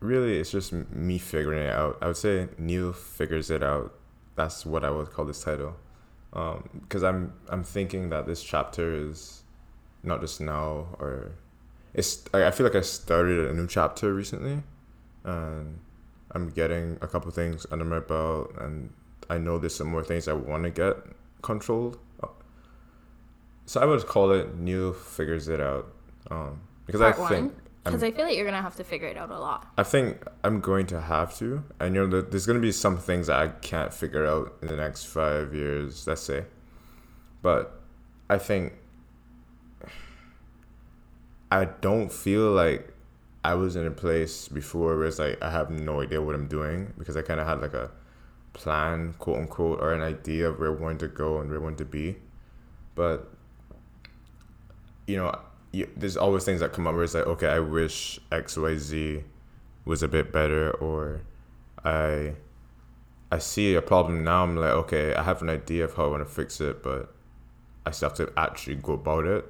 really, 0.00 0.38
it's 0.38 0.50
just 0.50 0.72
me 0.72 1.18
figuring 1.18 1.62
it 1.62 1.72
out. 1.72 1.98
I 2.02 2.08
would 2.08 2.16
say 2.16 2.48
Neil 2.58 2.92
figures 2.92 3.50
it 3.50 3.62
out. 3.62 3.94
That's 4.34 4.66
what 4.66 4.84
I 4.84 4.90
would 4.90 5.12
call 5.12 5.24
this 5.24 5.42
title, 5.42 5.76
um, 6.32 6.68
because 6.82 7.02
I'm 7.04 7.32
I'm 7.48 7.62
thinking 7.64 8.10
that 8.10 8.26
this 8.26 8.42
chapter 8.42 8.92
is 8.92 9.42
not 10.02 10.20
just 10.20 10.40
now 10.40 10.88
or 10.98 11.32
it's. 11.94 12.24
I 12.34 12.46
I 12.48 12.50
feel 12.50 12.66
like 12.66 12.76
I 12.76 12.82
started 12.82 13.46
a 13.48 13.54
new 13.54 13.66
chapter 13.66 14.12
recently, 14.12 14.62
and 15.24 15.78
I'm 16.36 16.50
getting 16.50 16.98
a 17.00 17.06
couple 17.08 17.30
things 17.30 17.66
under 17.70 17.84
my 17.84 17.98
belt, 18.00 18.52
and 18.60 18.92
I 19.30 19.38
know 19.38 19.56
there's 19.58 19.74
some 19.74 19.88
more 19.88 20.04
things 20.04 20.28
I 20.28 20.34
want 20.34 20.64
to 20.64 20.70
get 20.70 20.96
controlled. 21.42 21.98
So 23.64 23.80
I 23.80 23.84
would 23.86 24.06
call 24.06 24.30
it 24.32 24.54
Neil 24.56 24.92
figures 24.92 25.48
it 25.48 25.60
out. 25.60 25.86
Um, 26.30 26.60
because 26.84 27.00
Part 27.00 27.18
I 27.18 27.28
think. 27.28 27.54
Because 27.82 28.02
I 28.02 28.10
feel 28.10 28.26
like 28.26 28.36
you're 28.36 28.44
gonna 28.44 28.60
have 28.62 28.76
to 28.76 28.84
figure 28.84 29.08
it 29.08 29.16
out 29.16 29.30
a 29.30 29.38
lot. 29.38 29.66
I 29.78 29.82
think 29.82 30.22
I'm 30.44 30.60
going 30.60 30.86
to 30.88 31.00
have 31.00 31.36
to, 31.38 31.64
and 31.80 31.94
you 31.94 32.02
know, 32.02 32.06
there- 32.08 32.22
there's 32.30 32.46
going 32.46 32.58
to 32.60 32.66
be 32.70 32.72
some 32.72 32.96
things 32.98 33.28
that 33.28 33.38
I 33.38 33.48
can't 33.48 33.92
figure 33.94 34.26
out 34.26 34.54
in 34.60 34.68
the 34.68 34.76
next 34.76 35.04
five 35.06 35.54
years, 35.54 36.06
let's 36.06 36.20
say. 36.22 36.44
But 37.42 37.80
I 38.28 38.38
think 38.38 38.74
I 41.50 41.64
don't 41.66 42.12
feel 42.12 42.50
like 42.52 42.92
I 43.46 43.54
was 43.54 43.76
in 43.76 43.86
a 43.86 43.92
place 43.92 44.48
before 44.48 44.96
where 44.96 45.06
it's 45.06 45.20
like 45.20 45.40
I 45.40 45.50
have 45.52 45.70
no 45.70 46.00
idea 46.00 46.20
what 46.20 46.34
I'm 46.34 46.48
doing 46.48 46.92
because 46.98 47.16
I 47.16 47.22
kind 47.22 47.38
of 47.38 47.46
had 47.46 47.60
like 47.60 47.74
a 47.74 47.92
plan, 48.54 49.14
quote 49.20 49.38
unquote, 49.38 49.80
or 49.80 49.92
an 49.92 50.02
idea 50.02 50.48
of 50.48 50.58
where 50.58 50.76
I 50.76 50.80
wanted 50.80 50.98
to 50.98 51.08
go 51.08 51.38
and 51.38 51.48
where 51.48 51.60
I 51.60 51.62
wanted 51.62 51.78
to 51.78 51.84
be. 51.84 52.16
But 52.96 53.30
you 55.06 55.16
know, 55.16 55.38
you, 55.70 55.88
there's 55.96 56.16
always 56.16 56.42
things 56.42 56.58
that 56.58 56.72
come 56.72 56.88
up 56.88 56.94
where 56.96 57.04
it's 57.04 57.14
like, 57.14 57.28
okay, 57.28 57.46
I 57.46 57.60
wish 57.60 58.18
X, 58.32 58.56
Y, 58.56 58.76
Z 58.78 59.22
was 59.84 60.02
a 60.02 60.08
bit 60.08 60.32
better, 60.32 60.72
or 60.72 61.22
I 61.84 62.32
I 63.30 63.38
see 63.38 63.76
a 63.76 63.82
problem 63.82 64.24
now. 64.24 64.42
I'm 64.42 64.56
like, 64.56 64.72
okay, 64.72 65.14
I 65.14 65.22
have 65.22 65.40
an 65.40 65.50
idea 65.50 65.84
of 65.84 65.94
how 65.94 66.06
I 66.06 66.08
want 66.08 66.26
to 66.26 66.34
fix 66.34 66.60
it, 66.60 66.82
but 66.82 67.14
I 67.86 67.92
still 67.92 68.08
have 68.08 68.18
to 68.18 68.32
actually 68.36 68.74
go 68.74 68.94
about 68.94 69.24
it. 69.24 69.44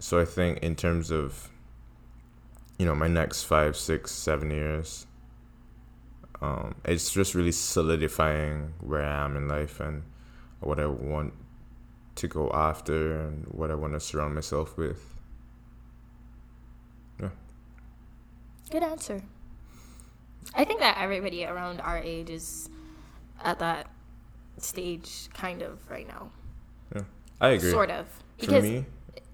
So 0.00 0.20
I 0.20 0.26
think 0.26 0.58
in 0.58 0.76
terms 0.76 1.10
of 1.10 1.48
you 2.80 2.86
know 2.86 2.94
my 2.94 3.08
next 3.08 3.42
five, 3.42 3.76
six, 3.76 4.10
seven 4.10 4.50
years, 4.50 5.06
um, 6.40 6.74
it's 6.86 7.12
just 7.12 7.34
really 7.34 7.52
solidifying 7.52 8.72
where 8.80 9.04
I 9.04 9.22
am 9.22 9.36
in 9.36 9.48
life 9.48 9.80
and 9.80 10.02
what 10.60 10.80
I 10.80 10.86
want 10.86 11.34
to 12.14 12.26
go 12.26 12.50
after 12.54 13.20
and 13.20 13.44
what 13.48 13.70
I 13.70 13.74
want 13.74 13.92
to 13.92 14.00
surround 14.00 14.34
myself 14.34 14.78
with. 14.78 15.14
Yeah. 17.20 17.28
Good 18.70 18.82
answer. 18.82 19.22
I 20.54 20.64
think 20.64 20.80
that 20.80 20.96
everybody 20.96 21.44
around 21.44 21.82
our 21.82 21.98
age 21.98 22.30
is 22.30 22.70
at 23.44 23.58
that 23.58 23.88
stage, 24.56 25.28
kind 25.34 25.60
of 25.60 25.78
right 25.90 26.08
now. 26.08 26.30
Yeah. 26.94 27.02
I 27.42 27.48
agree. 27.50 27.72
Sort 27.72 27.90
of. 27.90 28.06
For 28.42 28.62
me, 28.62 28.86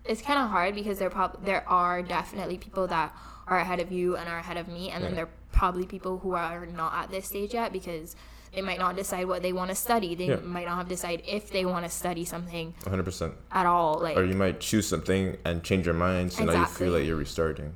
it's 0.04 0.20
kind 0.20 0.40
of 0.40 0.50
hard 0.50 0.74
because 0.74 0.98
there 0.98 1.10
prob- 1.10 1.44
there 1.44 1.62
are 1.68 2.02
definitely 2.02 2.58
people 2.58 2.88
that 2.88 3.14
are 3.46 3.58
ahead 3.58 3.80
of 3.80 3.92
you 3.92 4.16
and 4.16 4.28
are 4.28 4.38
ahead 4.38 4.56
of 4.56 4.68
me, 4.68 4.90
and 4.90 5.02
then 5.04 5.12
Yeah. 5.12 5.16
there 5.16 5.24
are 5.26 5.30
probably 5.52 5.86
people 5.86 6.18
who 6.18 6.32
are 6.34 6.66
not 6.66 6.92
at 6.94 7.10
this 7.10 7.26
stage 7.26 7.54
yet 7.54 7.72
because 7.72 8.16
they 8.52 8.62
might 8.62 8.78
not 8.78 8.96
decide 8.96 9.26
what 9.26 9.42
they 9.42 9.52
want 9.52 9.68
to 9.70 9.74
study. 9.74 10.14
They 10.14 10.28
Yeah. 10.28 10.36
might 10.36 10.66
not 10.66 10.76
have 10.78 10.88
decided 10.88 11.24
if 11.28 11.50
they 11.50 11.64
want 11.64 11.84
to 11.84 11.90
study 11.90 12.24
something 12.24 12.74
100%. 12.84 13.34
at 13.52 13.66
all. 13.66 13.98
Like 14.00 14.16
Or 14.16 14.24
you 14.24 14.34
might 14.34 14.60
choose 14.60 14.86
something 14.88 15.36
and 15.44 15.62
change 15.62 15.84
your 15.86 15.94
mind, 15.94 16.32
so 16.32 16.44
now 16.44 16.60
you 16.60 16.66
feel 16.66 16.92
like 16.92 17.04
you're 17.06 17.16
restarting. 17.16 17.74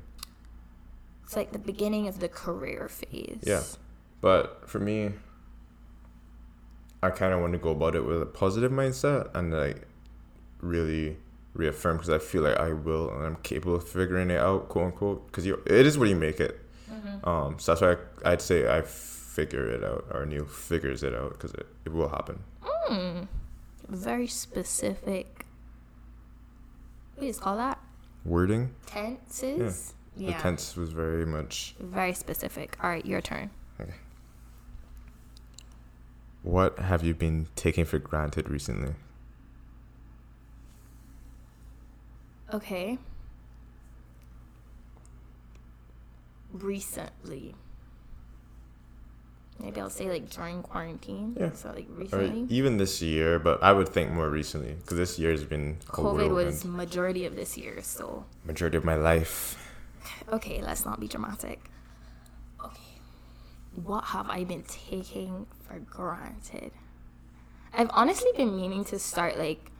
it's 1.23 1.35
like 1.37 1.53
the 1.53 1.59
beginning 1.59 2.07
of 2.09 2.19
the 2.19 2.27
career 2.27 2.89
phase. 2.89 3.39
Yeah. 3.43 3.63
But 4.19 4.67
for 4.67 4.79
me, 4.79 5.11
I 7.01 7.09
kind 7.09 7.33
of 7.33 7.39
want 7.39 7.53
to 7.53 7.59
go 7.59 7.69
about 7.71 7.95
it 7.95 8.05
with 8.05 8.21
a 8.21 8.25
positive 8.25 8.71
mindset 8.71 9.33
and 9.33 9.53
like 9.53 9.87
really 10.59 11.17
reaffirm 11.53 11.97
because 11.97 12.09
I 12.09 12.19
feel 12.19 12.43
like 12.43 12.57
I 12.57 12.73
will 12.73 13.09
and 13.13 13.25
I'm 13.25 13.35
capable 13.37 13.75
of 13.75 13.87
figuring 13.87 14.29
it 14.29 14.39
out, 14.39 14.69
quote 14.69 14.85
unquote. 14.85 15.27
Because 15.27 15.45
you, 15.45 15.61
it 15.65 15.85
is 15.85 15.97
what 15.97 16.09
you 16.09 16.15
make 16.15 16.39
it. 16.39 16.59
Mm-hmm. 16.91 17.27
Um, 17.27 17.59
so 17.59 17.73
that's 17.73 17.81
why 17.81 17.97
I, 18.29 18.33
I'd 18.33 18.41
say 18.41 18.67
I 18.67 18.81
figure 18.81 19.67
it 19.69 19.83
out, 19.83 20.05
or 20.11 20.25
Neil 20.25 20.45
figures 20.45 21.03
it 21.03 21.13
out 21.13 21.31
because 21.31 21.53
it, 21.53 21.65
it 21.85 21.93
will 21.93 22.09
happen. 22.09 22.39
Mm, 22.89 23.27
very 23.87 24.27
specific. 24.27 25.45
What 27.15 27.21
do 27.21 27.27
you 27.27 27.33
call 27.33 27.57
that? 27.57 27.79
Wording, 28.25 28.73
Tenses. 28.85 29.93
Yeah. 30.15 30.35
the 30.35 30.43
tense 30.43 30.75
was 30.75 30.91
very 30.91 31.25
much. 31.25 31.75
Very 31.79 32.13
specific. 32.13 32.77
All 32.83 32.89
right, 32.89 33.05
your 33.05 33.21
turn. 33.21 33.49
Okay. 33.79 33.93
What 36.43 36.79
have 36.79 37.03
you 37.03 37.13
been 37.13 37.47
taking 37.55 37.85
for 37.85 37.99
granted 37.99 38.49
recently? 38.49 38.93
Okay. 42.53 42.97
Recently. 46.53 47.55
Maybe 49.59 49.79
I'll 49.79 49.89
say 49.89 50.09
like 50.09 50.29
during 50.29 50.63
quarantine. 50.63 51.35
Yeah. 51.39 51.51
So 51.53 51.71
like 51.71 51.87
Or 51.89 51.93
recently. 51.93 52.47
even 52.49 52.77
this 52.77 53.01
year, 53.01 53.37
but 53.39 53.61
I 53.63 53.71
would 53.73 53.87
think 53.89 54.11
more 54.11 54.29
recently 54.29 54.73
because 54.73 54.97
this 54.97 55.19
year 55.19 55.31
has 55.31 55.43
been 55.43 55.77
COVID 55.87 56.03
whirlwind. 56.29 56.33
was 56.47 56.65
majority 56.65 57.25
of 57.25 57.35
this 57.35 57.57
year, 57.57 57.79
so 57.81 58.25
majority 58.43 58.77
of 58.77 58.83
my 58.83 58.95
life. 58.95 59.57
okay, 60.33 60.61
let's 60.63 60.83
not 60.83 60.99
be 60.99 61.07
dramatic. 61.07 61.61
Okay. 62.65 62.81
What 63.75 64.05
have 64.05 64.29
I 64.29 64.43
been 64.43 64.63
taking 64.63 65.45
for 65.61 65.79
granted? 65.79 66.71
I've 67.73 67.89
honestly 67.93 68.31
been 68.35 68.55
meaning 68.55 68.83
to 68.85 68.99
start 68.99 69.37
like 69.37 69.70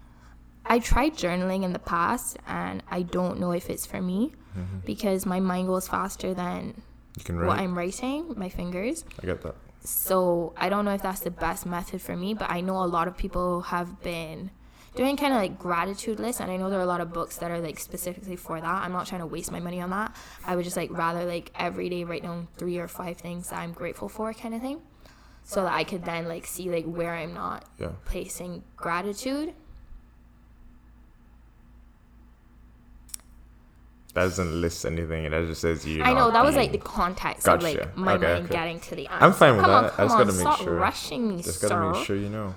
I 0.65 0.80
tried 0.80 1.13
journaling 1.15 1.63
in 1.63 1.74
the 1.74 1.80
past 1.80 2.38
and 2.48 2.84
I 2.89 3.01
don't 3.01 3.39
know 3.39 3.51
if 3.51 3.70
it's 3.70 3.86
for 3.86 4.01
me 4.01 4.34
mm-hmm. 4.58 4.80
because 4.86 5.25
my 5.25 5.39
mind 5.39 5.68
goes 5.68 5.88
faster 5.88 6.34
than 6.34 6.82
what. 7.27 7.60
I'm 7.60 7.77
writing, 7.77 8.34
my 8.38 8.50
fingers. 8.50 9.03
I 9.22 9.25
get 9.25 9.41
that. 9.41 9.56
So 9.84 10.53
I 10.58 10.70
don't 10.70 10.86
know 10.86 10.94
if 10.94 11.01
that's 11.01 11.22
the 11.22 11.32
best 11.32 11.65
method 11.65 12.01
for 12.01 12.15
me, 12.15 12.34
but 12.34 12.50
I 12.51 12.62
know 12.62 12.77
a 12.84 12.86
lot 12.86 13.08
of 13.08 13.18
people 13.18 13.62
have 13.62 14.01
been 14.03 14.51
doing 14.96 15.18
kind 15.18 15.34
of 15.34 15.39
like 15.39 15.58
gratitude 15.58 16.20
lists, 16.20 16.41
and 16.41 16.51
I 16.51 16.58
know 16.58 16.70
there 16.70 16.80
are 16.80 16.84
a 16.84 16.86
lot 16.86 17.01
of 17.01 17.12
books 17.13 17.38
that 17.38 17.50
are 17.50 17.60
like 17.60 17.80
specifically 17.80 18.36
for 18.36 18.60
that. 18.62 18.84
I'm 18.84 18.91
not 18.91 19.08
trying 19.08 19.22
to 19.22 19.27
waste 19.27 19.51
my 19.51 19.60
money 19.60 19.82
on 19.82 19.89
that. 19.89 20.15
I 20.46 20.56
would 20.56 20.65
just 20.65 20.77
like 20.77 20.91
rather 20.91 21.25
like 21.25 21.51
every 21.56 21.89
day 21.89 22.03
write 22.03 22.24
down 22.24 22.48
three 22.58 22.77
or 22.77 22.88
five 22.88 23.18
things 23.18 23.50
that 23.50 23.60
I'm 23.60 23.72
grateful 23.74 24.10
for, 24.10 24.32
kind 24.34 24.53
of 24.53 24.62
thing, 24.62 24.82
so 25.44 25.63
that 25.63 25.74
I 25.74 25.84
could 25.84 26.06
then 26.06 26.27
like 26.27 26.46
see 26.46 26.70
like 26.70 26.86
where 26.86 27.13
I'm 27.15 27.34
not 27.34 27.65
Yeah. 27.80 27.91
placing 28.06 28.63
gratitude. 28.75 29.53
That 34.13 34.24
doesn't 34.24 34.60
list 34.60 34.86
anything. 34.86 35.30
That 35.32 35.48
just 35.48 35.62
says 35.62 35.86
you. 35.86 36.03
I 36.03 36.13
know 36.13 36.32
that 36.32 36.44
was 36.44 36.56
like 36.56 36.72
the 36.74 36.77
context 36.77 37.48
of 37.48 37.63
like 37.63 37.96
my 37.96 38.13
Okay, 38.15 38.25
mind 38.34 38.46
okay. 38.46 38.53
getting 38.53 38.80
to 38.82 38.96
the 38.96 39.08
answer. 39.08 39.25
I'm 39.25 39.32
fine 39.34 39.56
with 39.56 39.65
come 39.65 39.84
that. 39.84 39.94
On, 39.94 40.00
I 40.00 40.03
just 40.03 40.15
on, 40.15 40.20
gotta 40.20 40.34
make 40.34 40.41
stop 40.41 40.60
sure. 40.60 40.75
rushing 40.75 41.30
me, 41.30 41.41
Just 41.41 41.62
sir. 41.62 41.70
gotta 41.70 41.91
make 41.98 42.06
sure 42.06 42.15
you 42.18 42.30
know. 42.30 42.56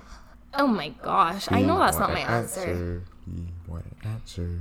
Oh 0.53 0.67
my 0.67 0.89
gosh, 0.89 1.47
I 1.51 1.61
know 1.61 1.79
that's 1.79 1.97
not 1.97 2.11
my 2.11 2.19
an 2.19 2.27
answer. 2.43 3.03
We 3.27 3.43
want 3.67 3.85
an 3.85 3.95
answer. 4.11 4.59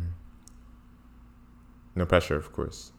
No 1.97 2.07
pressure, 2.07 2.37
of 2.37 2.53
course. 2.53 2.93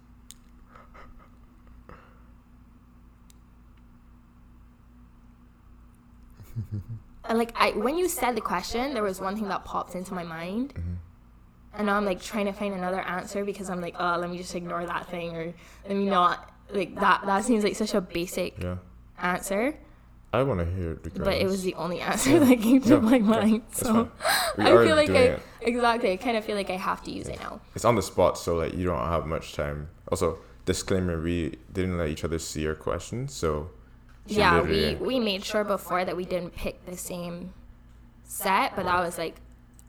Like 7.27 7.51
I 7.55 7.71
when 7.71 7.97
you 7.97 8.07
said 8.07 8.35
the 8.35 8.41
question, 8.41 8.93
there 8.93 9.01
was 9.01 9.19
one 9.19 9.35
thing 9.35 9.47
that 9.47 9.65
popped 9.65 9.95
into 9.95 10.13
my 10.13 10.23
mind. 10.23 10.75
Mm-hmm. 10.75 10.93
And 11.77 11.87
now 11.87 11.95
I'm 11.97 12.05
like 12.05 12.21
trying 12.21 12.45
to 12.45 12.53
find 12.53 12.73
another 12.73 13.01
answer 13.01 13.43
because 13.45 13.69
I'm 13.69 13.81
like, 13.81 13.95
oh, 13.99 14.17
let 14.19 14.29
me 14.29 14.37
just 14.37 14.55
ignore 14.55 14.85
that 14.85 15.07
thing 15.09 15.35
or 15.35 15.53
let 15.87 15.97
me 15.97 16.05
not 16.05 16.51
like 16.71 16.95
that 16.95 17.23
that 17.25 17.43
seems 17.45 17.63
like 17.63 17.75
such 17.75 17.93
a 17.93 18.01
basic 18.01 18.61
Yeah. 18.61 18.77
answer. 19.19 19.77
I 20.33 20.43
want 20.43 20.59
to 20.59 20.65
hear 20.65 20.91
it 20.91 21.03
because. 21.03 21.19
But 21.19 21.35
it 21.35 21.45
was 21.45 21.63
the 21.63 21.75
only 21.75 22.01
answer 22.01 22.39
that 22.45 22.59
came 22.61 22.81
to 22.81 22.89
Yeah, 22.95 22.99
my 22.99 23.19
mind. 23.19 23.61
that's 23.69 23.79
So 23.81 24.11
I 24.57 24.83
feel 24.85 24.95
like 24.95 25.09
I 25.09 25.23
it. 25.35 25.39
exactly 25.61 26.11
I 26.11 26.17
kind 26.17 26.35
of 26.37 26.43
feel 26.43 26.55
like 26.57 26.69
I 26.69 26.75
have 26.77 27.01
to 27.03 27.11
use 27.11 27.27
it 27.27 27.39
now. 27.39 27.61
It's 27.75 27.85
on 27.85 27.95
the 27.95 28.01
spot, 28.01 28.37
so 28.37 28.55
like 28.55 28.73
you 28.73 28.85
don't 28.85 28.99
have 28.99 29.25
much 29.25 29.53
time. 29.53 29.89
Also, 30.11 30.39
disclaimer: 30.65 31.21
we 31.21 31.57
didn't 31.71 31.97
let 31.97 32.09
each 32.09 32.23
other 32.25 32.39
see 32.39 32.61
your 32.61 32.75
questions, 32.75 33.33
so. 33.33 33.69
yeah, 34.27 34.61
we 34.61 34.95
we 34.95 35.19
made 35.19 35.45
sure 35.45 35.63
before 35.63 36.03
that 36.03 36.17
we 36.17 36.25
didn't 36.25 36.55
pick 36.55 36.85
the 36.85 36.97
same 36.97 37.53
set, 38.23 38.75
but 38.75 38.83
that 38.85 38.99
was 39.05 39.17
like 39.17 39.35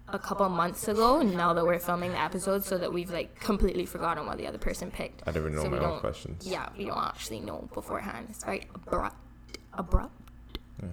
a 0.09 0.19
couple 0.19 0.49
months 0.49 0.89
ago. 0.89 1.23
Now 1.23 1.53
that 1.55 1.65
we're 1.65 1.79
filming 1.79 2.13
the 2.13 2.21
episode, 2.21 2.65
so 2.65 2.79
that 2.79 2.93
we've 2.93 3.11
like 3.11 3.39
completely 3.41 3.87
forgotten 3.87 4.27
what 4.27 4.39
the 4.39 4.47
other 4.47 4.59
person 4.59 4.91
picked. 4.91 5.23
I 5.27 5.33
don't 5.33 5.43
even 5.43 5.57
know 5.57 5.63
so 5.63 5.71
my 5.71 5.79
own 5.79 6.01
questions. 6.01 6.47
Yeah, 6.47 6.69
we 6.77 6.85
don't 6.85 6.99
actually 6.99 7.41
know 7.41 7.69
beforehand. 7.75 8.29
It's 8.31 8.45
very 8.45 8.67
abrupt. 8.75 9.17
Abrupt. 9.73 10.13
Yeah. 10.83 10.89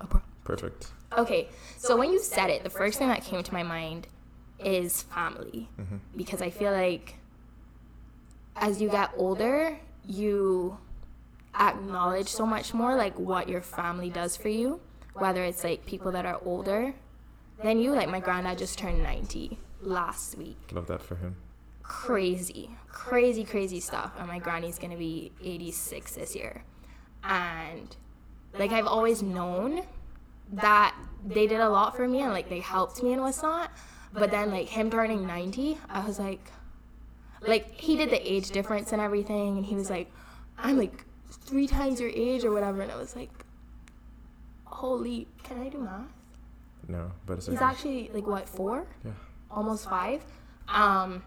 Abrupt. 0.00 0.26
Perfect. 0.44 0.88
Okay, 1.16 1.48
so 1.76 1.96
when 1.96 2.12
you 2.12 2.20
said 2.20 2.50
it, 2.50 2.62
the 2.62 2.70
first 2.70 2.98
thing 2.98 3.08
that 3.08 3.24
came 3.24 3.42
to 3.42 3.52
my 3.52 3.62
mind 3.62 4.06
is 4.58 5.02
family. 5.02 5.68
Mm-hmm. 5.80 5.96
Because 6.16 6.40
I 6.40 6.50
feel 6.50 6.72
like 6.72 7.18
as 8.54 8.80
you 8.80 8.88
get 8.88 9.10
older, 9.16 9.78
you 10.04 10.78
acknowledge 11.58 12.28
so 12.28 12.46
much 12.46 12.74
more 12.74 12.94
like 12.96 13.18
what 13.18 13.48
your 13.48 13.60
family 13.60 14.10
does 14.10 14.36
for 14.36 14.48
you, 14.48 14.80
whether 15.14 15.42
it's 15.42 15.64
like 15.64 15.86
people 15.86 16.12
that 16.12 16.26
are 16.26 16.40
older 16.44 16.94
than 17.62 17.78
you. 17.78 17.92
Like 17.92 18.08
my 18.08 18.20
granddad 18.20 18.58
just 18.58 18.78
turned 18.78 19.02
90 19.02 19.58
last 19.80 20.36
week. 20.36 20.58
Love 20.72 20.86
that 20.86 21.02
for 21.02 21.16
him. 21.16 21.36
Crazy, 21.82 22.70
crazy, 22.88 23.44
crazy 23.44 23.80
stuff. 23.80 24.12
And 24.18 24.28
my 24.28 24.38
granny's 24.38 24.78
gonna 24.78 24.96
be 24.96 25.32
86 25.42 26.14
this 26.14 26.34
year. 26.34 26.64
And 27.22 27.94
like 28.58 28.72
I've 28.72 28.86
always 28.86 29.22
known 29.22 29.82
that 30.52 30.94
they 31.24 31.46
did 31.46 31.60
a 31.60 31.68
lot 31.68 31.96
for 31.96 32.06
me 32.06 32.20
and 32.20 32.32
like 32.32 32.48
they 32.48 32.60
helped 32.60 33.02
me 33.02 33.12
and 33.12 33.22
what's 33.22 33.42
not. 33.42 33.70
But 34.12 34.30
then 34.30 34.50
like 34.50 34.68
him 34.68 34.90
turning 34.90 35.26
90, 35.26 35.78
I 35.90 36.06
was 36.06 36.18
like, 36.18 36.50
like 37.42 37.78
he 37.78 37.96
did 37.96 38.10
the 38.10 38.32
age 38.32 38.50
difference 38.50 38.92
and 38.92 39.00
everything, 39.00 39.58
and 39.58 39.66
he 39.66 39.74
was 39.74 39.90
like, 39.90 40.10
I'm 40.58 40.78
like 40.78 41.04
three 41.30 41.66
times 41.66 42.00
your 42.00 42.10
age 42.10 42.44
or 42.44 42.52
whatever, 42.52 42.80
and 42.80 42.90
I 42.90 42.96
was 42.96 43.14
like, 43.14 43.30
holy, 44.64 45.28
can 45.42 45.60
I 45.60 45.68
do 45.68 45.78
math? 45.78 46.15
No, 46.88 47.10
but 47.26 47.38
it's 47.38 47.46
He's 47.46 47.56
okay. 47.56 47.64
actually 47.64 48.10
like 48.12 48.26
what 48.26 48.48
four? 48.48 48.86
Yeah. 49.04 49.12
almost 49.50 49.88
five. 49.88 50.24
Um, 50.68 51.22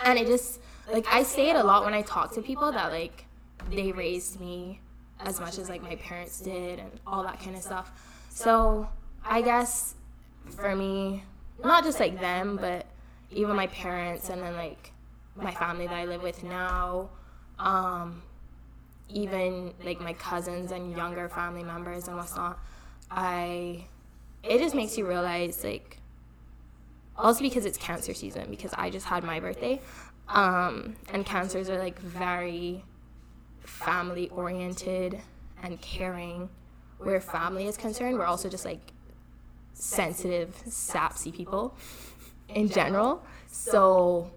and 0.00 0.18
it 0.18 0.26
just 0.26 0.60
like 0.92 1.06
I 1.10 1.22
say 1.22 1.50
it 1.50 1.56
a 1.56 1.62
lot 1.62 1.84
when 1.84 1.94
I 1.94 2.02
talk 2.02 2.32
to 2.34 2.42
people 2.42 2.70
that 2.72 2.92
like 2.92 3.24
they 3.70 3.92
raised 3.92 4.40
me 4.40 4.80
as 5.20 5.40
much 5.40 5.58
as 5.58 5.68
like 5.68 5.82
my 5.82 5.96
parents 5.96 6.40
did 6.40 6.78
and 6.78 6.90
all 7.06 7.22
that 7.24 7.40
kind 7.40 7.56
of 7.56 7.62
stuff. 7.62 7.90
So 8.30 8.88
I 9.24 9.42
guess 9.42 9.94
for 10.50 10.74
me, 10.74 11.24
not 11.62 11.84
just 11.84 11.98
like 12.00 12.20
them, 12.20 12.56
but 12.60 12.86
even 13.30 13.56
my 13.56 13.66
parents 13.66 14.30
and 14.30 14.40
then 14.42 14.54
like 14.54 14.92
my 15.36 15.52
family 15.52 15.86
that 15.86 15.94
I 15.96 16.04
live 16.04 16.22
with 16.22 16.42
now, 16.44 17.10
um, 17.58 18.22
even 19.08 19.74
like 19.84 20.00
my 20.00 20.12
cousins 20.12 20.70
and 20.72 20.96
younger 20.96 21.28
family 21.28 21.64
members 21.64 22.08
and 22.08 22.16
whatnot, 22.16 22.58
I 23.10 23.86
it 24.42 24.58
just 24.58 24.74
makes 24.74 24.96
you 24.96 25.06
realize 25.06 25.64
like 25.64 25.98
also 27.16 27.40
because 27.42 27.66
it's 27.66 27.78
cancer 27.78 28.14
season 28.14 28.46
because 28.50 28.72
I 28.76 28.90
just 28.90 29.06
had 29.06 29.24
my 29.24 29.40
birthday. 29.40 29.80
Um, 30.28 30.96
and 31.12 31.24
cancers 31.24 31.68
are 31.70 31.78
like 31.78 31.98
very 31.98 32.84
family 33.62 34.28
oriented 34.30 35.20
and 35.62 35.80
caring. 35.80 36.48
Where 36.98 37.20
family 37.20 37.68
is 37.68 37.76
concerned, 37.76 38.18
we're 38.18 38.24
also 38.24 38.48
just 38.48 38.64
like 38.64 38.92
sensitive, 39.72 40.56
sapsy 40.66 41.32
people 41.32 41.76
in 42.48 42.68
general. 42.68 43.22
So 43.50 44.30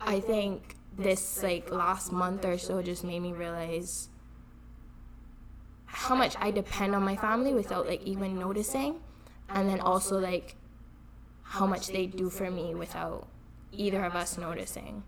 I 0.00 0.18
think 0.20 0.74
this 0.98 1.42
like 1.42 1.70
last 1.70 2.12
month 2.12 2.44
or 2.44 2.58
so 2.58 2.82
just 2.82 3.04
made 3.04 3.20
me 3.20 3.32
realize 3.32 4.08
how 5.92 6.14
much 6.14 6.34
I 6.40 6.50
depend 6.50 6.94
on 6.94 7.02
my 7.04 7.16
family 7.16 7.52
without 7.52 7.86
like 7.86 8.02
even 8.02 8.38
noticing. 8.38 8.96
And 9.48 9.68
then 9.68 9.80
also 9.80 10.18
like 10.18 10.56
how 11.42 11.66
much 11.66 11.88
they 11.88 12.06
do 12.06 12.30
for 12.30 12.50
me 12.50 12.74
without 12.74 13.28
either 13.70 14.02
of 14.04 14.16
us 14.16 14.38
noticing 14.38 15.02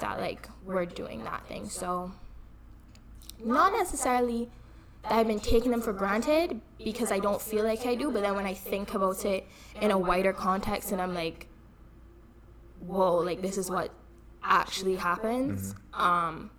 that 0.00 0.18
like 0.18 0.48
we're 0.64 0.86
doing 0.86 1.22
that 1.24 1.46
thing. 1.46 1.68
So 1.68 2.12
not 3.44 3.72
necessarily 3.72 4.48
that 5.02 5.12
I've 5.12 5.26
been 5.26 5.40
taking 5.40 5.70
them 5.70 5.82
for 5.82 5.92
granted 5.92 6.60
because 6.82 7.12
I 7.12 7.18
don't 7.18 7.40
feel 7.40 7.64
like 7.64 7.84
I 7.84 7.94
do, 7.94 8.10
but 8.10 8.22
then 8.22 8.34
when 8.34 8.46
I 8.46 8.54
think 8.54 8.94
about 8.94 9.24
it 9.26 9.46
in 9.80 9.90
a 9.90 9.98
wider 9.98 10.32
context 10.32 10.92
and 10.92 11.00
I'm 11.00 11.14
like, 11.14 11.46
whoa, 12.80 13.16
like 13.16 13.42
this 13.42 13.58
is 13.58 13.70
what 13.70 13.90
actually 14.42 14.96
happens, 14.96 15.74
um, 15.92 16.50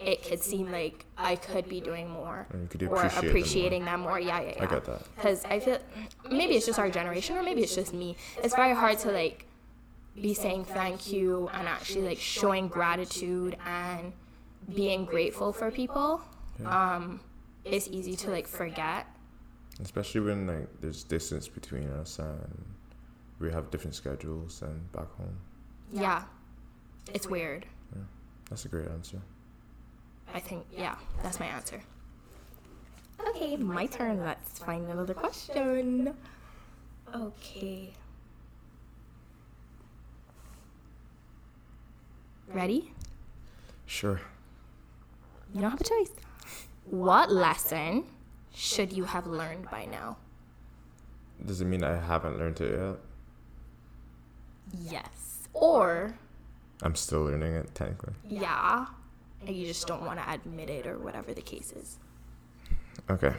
it 0.00 0.22
could 0.22 0.42
seem 0.42 0.72
like 0.72 1.04
I 1.16 1.36
could 1.36 1.68
be 1.68 1.80
doing 1.80 2.08
more 2.08 2.46
could 2.70 2.82
or 2.84 2.96
appreciate 2.96 3.10
them 3.10 3.22
more. 3.22 3.30
appreciating 3.30 3.84
them 3.84 4.00
more. 4.00 4.20
Yeah, 4.20 4.40
yeah, 4.40 4.52
yeah. 4.56 4.62
I 4.62 4.66
get 4.66 4.84
that. 4.86 5.14
Because 5.14 5.44
I 5.44 5.60
feel 5.60 5.78
maybe 6.30 6.54
it's 6.56 6.66
just 6.66 6.78
our 6.78 6.90
generation 6.90 7.36
or 7.36 7.42
maybe 7.42 7.62
it's 7.62 7.74
just 7.74 7.92
me. 7.92 8.16
It's 8.42 8.54
very 8.54 8.74
hard 8.74 8.98
to 9.00 9.12
like 9.12 9.46
be 10.20 10.34
saying 10.34 10.64
thank 10.64 11.12
you 11.12 11.48
and 11.52 11.68
actually 11.68 12.02
like 12.02 12.18
showing 12.18 12.68
gratitude 12.68 13.56
and 13.66 14.12
being 14.74 15.04
grateful 15.04 15.52
for 15.52 15.70
people. 15.70 16.22
Um, 16.64 17.20
it's 17.64 17.88
easy 17.88 18.16
to 18.16 18.30
like 18.30 18.46
forget. 18.46 19.06
Especially 19.82 20.20
when 20.20 20.46
like 20.46 20.68
there's 20.80 21.04
distance 21.04 21.48
between 21.48 21.88
us 21.90 22.18
and 22.18 22.64
we 23.38 23.50
have 23.50 23.70
different 23.70 23.94
schedules 23.94 24.62
and 24.62 24.90
back 24.92 25.10
home. 25.16 25.36
Yeah, 25.92 26.24
it's 27.12 27.26
weird. 27.26 27.66
Yeah. 27.94 28.02
That's 28.48 28.64
a 28.64 28.68
great 28.68 28.88
answer. 28.88 29.20
I 30.34 30.40
think 30.40 30.64
yeah, 30.76 30.96
that's 31.22 31.40
my 31.40 31.46
answer. 31.46 31.80
Okay, 33.28 33.56
my 33.56 33.86
turn. 33.86 34.20
Let's 34.24 34.58
find 34.58 34.88
another 34.88 35.14
question. 35.14 36.14
Okay. 37.14 37.92
Ready? 42.48 42.92
Sure. 43.86 44.20
You 45.54 45.60
don't 45.60 45.70
have 45.70 45.80
a 45.80 45.84
choice. 45.84 46.12
What 46.84 47.30
lesson 47.30 48.04
should 48.54 48.92
you 48.92 49.04
have 49.04 49.26
learned 49.26 49.70
by 49.70 49.84
now? 49.86 50.16
Does 51.44 51.60
it 51.60 51.66
mean 51.66 51.82
I 51.84 51.96
haven't 51.96 52.38
learned 52.38 52.60
it 52.60 52.78
yet? 52.78 52.96
Yes. 54.90 55.48
Or, 55.52 56.14
I'm 56.82 56.94
still 56.94 57.24
learning 57.24 57.54
it 57.54 57.74
technically. 57.74 58.14
yeah, 58.28 58.86
and 59.46 59.56
you 59.56 59.66
just 59.66 59.86
don't 59.86 60.04
want 60.04 60.18
to 60.18 60.30
admit 60.30 60.70
it 60.70 60.86
or 60.86 60.98
whatever 60.98 61.32
the 61.32 61.42
case 61.42 61.72
is. 61.72 61.98
Okay. 63.08 63.34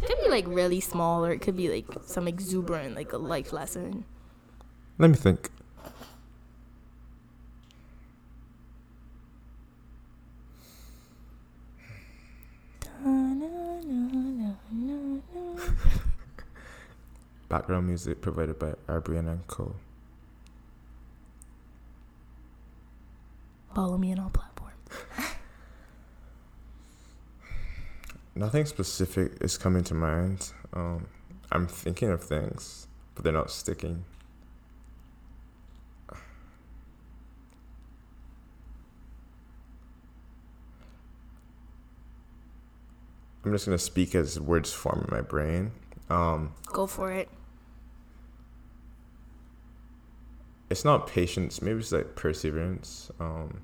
It 0.00 0.06
could 0.06 0.22
be 0.22 0.28
like 0.28 0.46
really 0.46 0.80
small 0.80 1.24
or 1.24 1.32
it 1.32 1.40
could 1.40 1.56
be 1.56 1.68
like 1.68 1.86
some 2.04 2.28
exuberant, 2.28 2.94
like 2.94 3.12
a 3.12 3.18
life 3.18 3.52
lesson. 3.52 4.04
Let 4.98 5.10
me 5.10 5.16
think. 5.16 5.50
Background 17.48 17.86
music 17.86 18.20
provided 18.20 18.58
by 18.58 18.74
Arbrian 18.88 19.28
and 19.28 19.46
Follow 23.78 23.96
me 23.96 24.10
on 24.10 24.18
all 24.18 24.30
platforms. 24.30 24.74
Nothing 28.34 28.66
specific 28.66 29.34
is 29.40 29.56
coming 29.56 29.84
to 29.84 29.94
mind. 29.94 30.50
Um, 30.72 31.06
I'm 31.52 31.68
thinking 31.68 32.10
of 32.10 32.20
things, 32.24 32.88
but 33.14 33.22
they're 33.22 33.32
not 33.32 33.52
sticking. 33.52 34.04
I'm 43.44 43.52
just 43.52 43.66
gonna 43.66 43.78
speak 43.78 44.16
as 44.16 44.40
words 44.40 44.72
form 44.72 45.04
in 45.08 45.16
my 45.16 45.20
brain. 45.20 45.70
Um, 46.10 46.52
Go 46.66 46.88
for 46.88 47.12
it. 47.12 47.28
it's 50.68 50.84
not 50.84 51.06
patience, 51.06 51.62
maybe 51.62 51.78
it's 51.78 51.92
like 51.92 52.16
perseverance. 52.16 53.12
Um, 53.20 53.62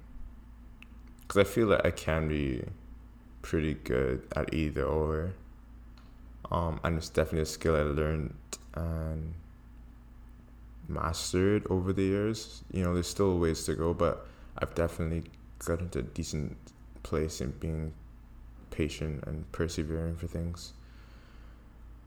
because 1.27 1.41
I 1.41 1.51
feel 1.51 1.69
like 1.69 1.85
I 1.85 1.91
can 1.91 2.29
be 2.29 2.65
pretty 3.43 3.75
good 3.75 4.23
at 4.37 4.53
either 4.55 4.85
or. 4.85 5.35
Um, 6.51 6.79
and 6.85 6.97
it's 6.97 7.09
definitely 7.09 7.41
a 7.41 7.47
skill 7.47 7.75
I 7.75 7.83
learned 7.83 8.35
and 8.75 9.35
mastered 10.89 11.67
over 11.71 11.93
the 11.93 12.03
years. 12.03 12.63
You 12.71 12.85
know, 12.85 12.95
there's 12.95 13.07
still 13.07 13.39
ways 13.39 13.65
to 13.65 13.75
go, 13.75 13.95
but 13.95 14.27
I've 14.59 14.75
definitely 14.75 15.25
gotten 15.59 15.89
to 15.91 16.01
a 16.01 16.03
decent 16.03 16.57
place 17.03 17.41
in 17.41 17.51
being 17.53 17.93
patient 18.71 19.25
and 19.27 19.51
persevering 19.53 20.17
for 20.17 20.27
things. 20.27 20.73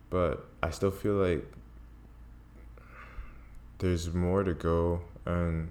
But 0.09 0.45
I 0.61 0.69
still 0.69 0.91
feel 0.91 1.15
like 1.15 1.45
there's 3.79 4.13
more 4.13 4.43
to 4.43 4.53
go 4.53 5.01
and 5.25 5.69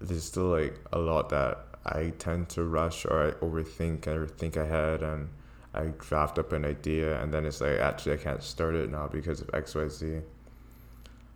there's 0.00 0.24
still 0.24 0.48
like 0.48 0.78
a 0.92 0.98
lot 0.98 1.28
that 1.30 1.71
I 1.84 2.12
tend 2.18 2.48
to 2.50 2.64
rush 2.64 3.04
or 3.04 3.28
I 3.28 3.30
overthink 3.44 4.06
or 4.06 4.26
think 4.26 4.56
ahead 4.56 5.02
and 5.02 5.28
I 5.74 5.92
draft 5.98 6.38
up 6.38 6.52
an 6.52 6.64
idea 6.64 7.20
and 7.22 7.32
then 7.32 7.44
it's 7.44 7.60
like 7.60 7.78
actually 7.78 8.14
I 8.14 8.16
can't 8.18 8.42
start 8.42 8.74
it 8.74 8.90
now 8.90 9.08
because 9.08 9.40
of 9.40 9.48
XYZ. 9.48 10.22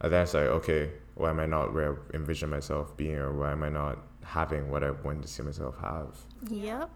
And 0.00 0.12
then 0.12 0.22
it's 0.22 0.34
like, 0.34 0.44
okay, 0.44 0.90
why 1.14 1.30
am 1.30 1.40
I 1.40 1.46
not 1.46 1.72
where 1.72 1.94
I 1.94 2.16
envision 2.16 2.50
myself 2.50 2.96
being 2.96 3.16
or 3.16 3.32
why 3.32 3.52
am 3.52 3.62
I 3.62 3.70
not 3.70 3.98
having 4.22 4.70
what 4.70 4.84
I 4.84 4.90
want 4.90 5.22
to 5.22 5.28
see 5.28 5.42
myself 5.42 5.78
have? 5.80 6.16
Yep. 6.50 6.90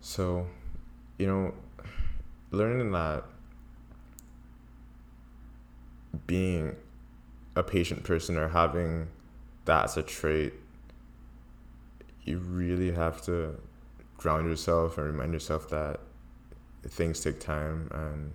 So, 0.00 0.46
you 1.18 1.26
know, 1.26 1.54
learning 2.50 2.90
that 2.92 3.24
being 6.26 6.76
a 7.54 7.62
patient 7.62 8.04
person 8.04 8.36
or 8.36 8.48
having 8.48 9.08
that 9.64 9.84
as 9.84 9.96
a 9.96 10.02
trait, 10.02 10.54
you 12.26 12.38
really 12.38 12.90
have 12.90 13.22
to 13.22 13.58
ground 14.18 14.48
yourself 14.48 14.98
and 14.98 15.06
remind 15.06 15.32
yourself 15.32 15.68
that 15.70 16.00
things 16.88 17.20
take 17.20 17.40
time 17.40 17.88
and 17.94 18.32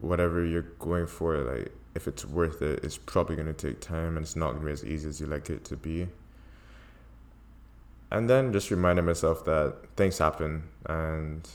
whatever 0.00 0.44
you're 0.44 0.62
going 0.78 1.06
for, 1.06 1.38
like 1.38 1.72
if 1.94 2.06
it's 2.08 2.24
worth 2.24 2.60
it, 2.60 2.82
it's 2.84 2.98
probably 2.98 3.36
gonna 3.36 3.52
take 3.52 3.80
time 3.80 4.16
and 4.16 4.24
it's 4.24 4.36
not 4.36 4.52
gonna 4.52 4.66
be 4.66 4.72
as 4.72 4.84
easy 4.84 5.08
as 5.08 5.20
you 5.20 5.26
like 5.26 5.48
it 5.48 5.64
to 5.64 5.76
be. 5.76 6.08
And 8.10 8.28
then 8.28 8.52
just 8.52 8.70
reminding 8.70 9.04
myself 9.04 9.44
that 9.44 9.76
things 9.96 10.18
happen 10.18 10.64
and 10.86 11.48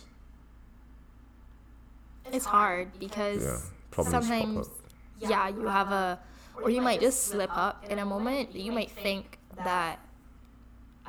It's 2.32 2.46
hard 2.46 2.98
because 3.00 3.44
Yeah, 3.44 3.58
problems 3.92 4.14
pop 4.14 4.24
sometimes, 4.24 4.68
up. 4.68 4.74
yeah, 5.20 5.48
you 5.50 5.66
have 5.68 5.92
a, 5.92 6.20
or 6.62 6.70
you 6.70 6.82
might 6.82 7.00
just 7.02 7.26
slip 7.28 7.50
up 7.56 7.84
in 7.90 8.00
a 8.00 8.06
moment. 8.06 8.56
You 8.56 8.72
might 8.72 8.92
think 8.92 9.40
that 9.64 10.00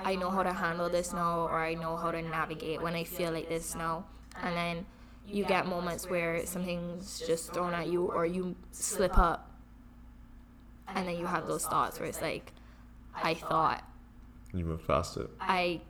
I 0.04 0.14
know 0.16 0.30
how 0.30 0.42
to 0.42 0.52
handle 0.52 0.88
this 0.88 1.12
now, 1.12 1.46
or 1.46 1.58
I 1.58 1.74
know 1.74 1.96
how 1.96 2.10
to 2.10 2.22
navigate 2.22 2.80
when 2.82 2.94
I 2.94 3.04
feel 3.04 3.32
like 3.32 3.48
this 3.48 3.74
now, 3.74 4.04
and 4.42 4.56
then 4.56 4.86
you 5.26 5.44
get 5.44 5.66
moments 5.66 6.08
where 6.08 6.44
something's 6.46 7.20
just 7.26 7.52
thrown 7.52 7.72
at 7.74 7.88
you, 7.88 8.06
or 8.06 8.26
you 8.26 8.56
slip 8.72 9.16
up, 9.18 9.50
and 10.88 11.06
then 11.06 11.16
you 11.18 11.26
have 11.26 11.46
those 11.46 11.64
thoughts 11.66 12.00
where 12.00 12.08
it's 12.08 12.20
like, 12.22 12.52
I 13.14 13.34
thought 13.34 13.84
You 14.52 14.64
move 14.64 14.86
past 14.86 15.16
it. 15.16 15.30
I 15.40 15.80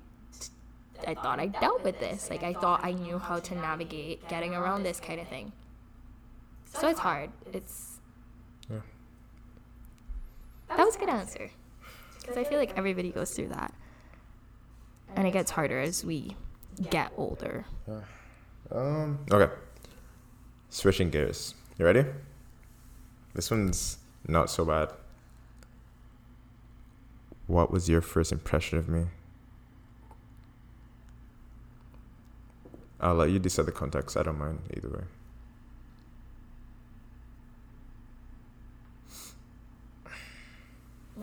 I 1.07 1.14
thought 1.14 1.40
I 1.40 1.46
dealt 1.46 1.83
with 1.83 1.99
this. 1.99 2.29
Like 2.31 2.42
I 2.42 2.53
thought 2.53 2.85
I 2.85 2.92
knew 2.92 3.18
how 3.18 3.38
to 3.38 3.55
navigate 3.55 4.29
getting 4.29 4.55
around 4.55 4.83
this 4.83 5.01
kind 5.01 5.20
of 5.20 5.29
thing. 5.29 5.53
So 6.66 6.88
it's 6.88 7.01
hard. 7.01 7.31
It's 7.53 7.99
Yeah. 8.68 8.81
That 10.68 10.85
was 10.85 10.96
a 10.96 10.99
good 10.99 11.09
answer. 11.09 11.51
Cuz 12.27 12.37
I 12.37 12.44
feel 12.44 12.59
like 12.59 12.77
everybody 12.77 13.11
goes 13.12 13.31
through 13.33 13.49
that. 13.49 13.73
And 15.16 15.27
it 15.27 15.33
gets 15.33 15.51
harder 15.51 15.81
as 15.81 16.05
we 16.05 16.37
get 16.90 17.12
older. 17.16 17.64
Um. 18.70 19.18
Okay. 19.31 19.53
Switching 20.68 21.11
gears. 21.11 21.55
You 21.79 21.85
ready? 21.85 22.05
This 23.35 23.51
one's 23.51 23.99
not 24.27 24.51
so 24.51 24.64
bad. 24.64 24.90
What 27.46 27.70
was 27.70 27.88
your 27.88 28.01
first 28.01 28.31
impression 28.33 28.79
of 28.79 28.88
me? 28.88 29.07
I'll 33.01 33.14
let 33.14 33.31
you 33.31 33.38
decide 33.38 33.66
the 33.66 33.73
context. 33.73 34.16
I 34.16 34.23
don't 34.23 34.38
mind 34.38 34.61
either 34.77 34.88
way. 34.88 35.05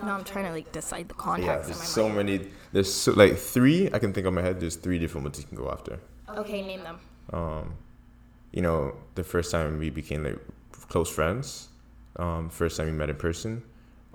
Now 0.03 0.15
I'm 0.15 0.23
trying 0.23 0.45
to 0.45 0.51
like 0.51 0.71
decide 0.71 1.09
the 1.09 1.15
context. 1.15 1.47
Yeah, 1.47 1.75
there's 1.75 1.83
so 1.83 2.09
many. 2.09 2.47
There's 2.71 2.93
so, 2.93 3.13
like 3.13 3.37
three 3.37 3.89
I 3.93 3.99
can 3.99 4.13
think 4.13 4.27
of 4.27 4.33
my 4.33 4.41
head. 4.41 4.59
There's 4.59 4.75
three 4.75 4.99
different 4.99 5.25
ones 5.25 5.39
you 5.39 5.45
can 5.45 5.57
go 5.57 5.69
after. 5.71 5.99
Okay, 6.37 6.61
name 6.61 6.83
them. 6.83 6.99
um, 7.33 7.75
you 8.51 8.61
know, 8.61 8.95
the 9.15 9.23
first 9.23 9.51
time 9.51 9.77
we 9.79 9.89
became 9.89 10.23
like 10.23 10.39
close 10.89 11.09
friends, 11.09 11.69
um, 12.17 12.49
first 12.49 12.77
time 12.77 12.87
we 12.87 12.91
met 12.91 13.09
in 13.09 13.15
person, 13.15 13.63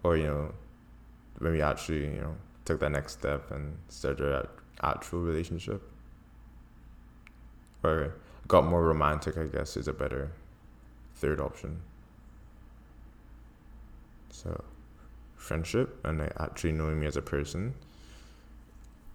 or 0.03 0.17
you 0.17 0.25
know, 0.27 0.55
when 1.39 1.53
we 1.53 1.63
actually 1.63 2.05
you 2.05 2.21
know 2.21 2.35
took 2.65 2.81
that 2.81 2.91
next 2.93 3.15
step 3.15 3.51
and 3.51 3.77
started 3.89 4.33
an 4.33 4.47
actual 4.83 5.21
relationship, 5.21 5.83
or 7.83 8.15
got 8.47 8.65
more 8.65 8.85
romantic. 8.85 9.37
I 9.37 9.47
guess 9.47 9.77
is 9.77 9.89
a 9.89 9.93
better 9.93 10.31
third 11.17 11.41
option. 11.41 11.81
So, 14.31 14.65
friendship 15.43 15.99
and 16.05 16.19
like 16.19 16.33
actually 16.39 16.73
knowing 16.73 17.01
me 17.01 17.07
as 17.07 17.17
a 17.17 17.23
person 17.23 17.75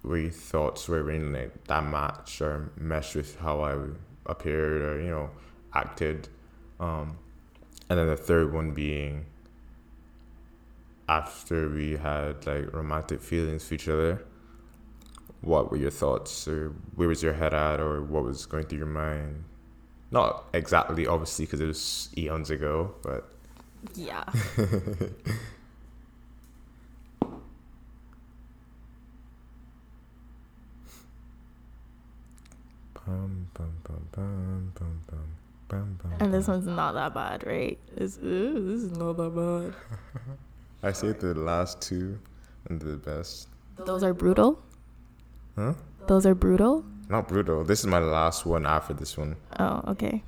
your 0.04 0.30
thoughts 0.30 0.88
were 0.88 1.04
really 1.04 1.30
like 1.30 1.64
that 1.66 1.84
match 1.84 2.42
or 2.42 2.72
mesh 2.78 3.16
with 3.16 3.38
how 3.40 3.62
I 3.62 3.76
appeared 4.26 4.82
or 4.82 5.02
you 5.02 5.10
know 5.10 5.30
acted, 5.74 6.30
um, 6.80 7.18
and 7.90 8.00
then 8.00 8.08
the 8.08 8.18
third 8.18 8.54
one 8.54 8.72
being 8.72 9.26
after 11.10 11.70
we 11.70 11.98
had 11.98 12.46
like 12.46 12.74
romantic 12.74 13.22
feelings 13.22 13.68
for 13.68 13.76
each 13.76 13.88
other. 13.88 14.24
What 15.42 15.72
were 15.72 15.78
your 15.78 15.92
thoughts, 15.92 16.48
or 16.48 16.74
where 16.96 17.08
was 17.08 17.22
your 17.22 17.34
head 17.34 17.54
at, 17.54 17.80
or 17.80 18.02
what 18.02 18.24
was 18.24 18.46
going 18.46 18.66
through 18.66 18.80
your 18.80 18.88
mind? 18.88 19.44
Not 20.10 20.46
exactly, 20.54 21.06
obviously, 21.06 21.46
because 21.46 21.62
it 21.62 21.68
was 21.68 22.10
eons 22.18 22.50
ago, 22.50 22.96
but 23.04 23.30
Yeah. 23.96 24.24
Bum, 27.22 27.22
bum, 27.22 27.24
bum, 27.24 27.24
bum, 27.24 27.26
bum, 27.26 27.34
bum, 27.34 27.42
bum, 32.94 32.94
bum, 32.94 32.97
And 36.20 36.34
this 36.34 36.48
one's 36.48 36.66
not 36.66 36.94
that 36.94 37.14
bad, 37.14 37.46
right? 37.46 37.78
It's, 37.96 38.18
ooh, 38.18 38.54
this 38.72 38.84
is 38.84 38.92
not 38.98 39.14
that 39.18 39.36
bad. 39.36 39.74
I 40.84 40.92
say 40.92 41.14
the 41.14 41.34
last 41.34 41.82
two 41.82 42.20
and 42.70 42.80
the 42.80 42.98
best. 42.98 43.48
Those 43.78 44.04
are 44.04 44.14
brutal. 44.14 44.62
Huh? 45.56 45.74
Those 46.08 46.26
are 46.26 46.36
brutal. 46.36 46.86
Not 47.10 47.28
brutal. 47.28 47.64
This 47.64 47.80
is 47.80 47.88
my 47.88 48.00
last 48.00 48.46
one 48.46 48.66
after 48.66 48.94
this 48.94 49.18
one. 49.18 49.38
Oh, 49.60 49.82
okay. 49.88 50.24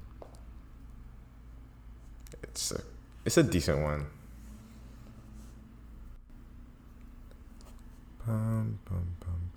It's 2.44 2.72
a, 2.72 2.82
it's 3.26 3.38
a 3.38 3.44
decent 3.44 3.82
one. 3.82 4.06
Bum, 8.26 8.80
bum, 8.86 9.08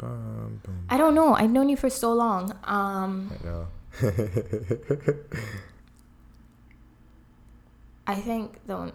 bum, 0.02 0.60
bum. 0.64 0.86
I 0.90 0.96
don't 0.96 1.14
know. 1.14 1.34
I've 1.34 1.50
known 1.50 1.68
you 1.68 1.76
for 1.76 1.88
so 1.90 2.12
long. 2.12 2.52
Um, 2.64 3.30
I 3.40 3.44
know. 3.46 3.68
I 8.06 8.14
think 8.16 8.66
the 8.66 8.92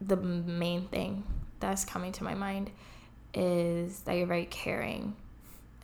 the 0.00 0.16
main 0.16 0.88
thing 0.88 1.24
that's 1.60 1.84
coming 1.84 2.12
to 2.12 2.24
my 2.24 2.34
mind 2.34 2.70
is 3.32 4.00
that 4.00 4.14
you're 4.16 4.26
very 4.26 4.46
caring. 4.46 5.14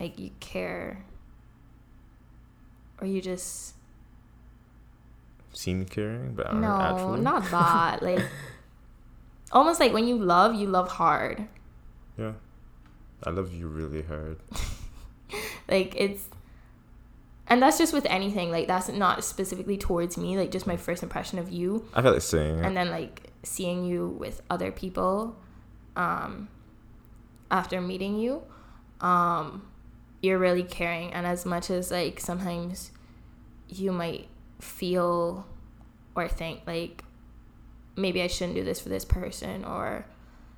Like 0.01 0.19
you 0.19 0.31
care, 0.41 1.05
or 3.01 3.07
you 3.07 3.23
just 3.23 3.75
Seem 5.53 5.87
caring, 5.87 6.35
but 6.35 6.55
no, 6.55 6.69
actually. 6.69 7.21
not 7.21 7.51
that. 7.51 8.03
like 8.09 8.23
almost 9.53 9.81
like 9.81 9.93
when 9.95 10.07
you 10.07 10.19
love, 10.19 10.55
you 10.55 10.67
love 10.67 10.89
hard. 10.89 11.47
Yeah. 12.19 12.33
I 13.25 13.31
love 13.31 13.53
you 13.53 13.69
really 13.69 14.03
hard. 14.03 14.39
Like 15.69 15.95
it's, 15.97 16.29
and 17.49 17.61
that's 17.61 17.79
just 17.79 17.93
with 17.93 18.07
anything. 18.07 18.51
Like 18.51 18.69
that's 18.69 18.89
not 18.89 19.25
specifically 19.25 19.77
towards 19.77 20.17
me. 20.17 20.39
Like 20.39 20.51
just 20.51 20.67
my 20.67 20.77
first 20.77 21.03
impression 21.03 21.39
of 21.39 21.51
you. 21.51 21.85
I 21.95 22.03
feel 22.03 22.13
like 22.13 22.23
saying 22.23 22.65
and 22.65 22.77
then 22.77 22.91
like 22.91 23.33
seeing 23.43 23.85
you 23.85 24.09
with 24.09 24.43
other 24.51 24.73
people 24.73 25.37
um 25.95 26.49
after 27.51 27.81
meeting 27.81 28.19
you 28.19 28.43
um 29.01 29.67
you're 30.21 30.39
really 30.39 30.65
caring 30.65 31.13
and 31.13 31.25
as 31.27 31.47
much 31.47 31.71
as 31.71 31.91
like 31.93 32.19
sometimes 32.19 32.91
you 33.69 33.93
might 33.93 34.27
feel 34.61 35.47
or 36.15 36.29
think 36.29 36.61
like 36.67 37.05
maybe 37.95 38.21
I 38.21 38.27
shouldn't 38.27 38.57
do 38.57 38.65
this 38.65 38.81
for 38.81 38.89
this 38.89 39.05
person 39.05 39.65
or 39.65 40.05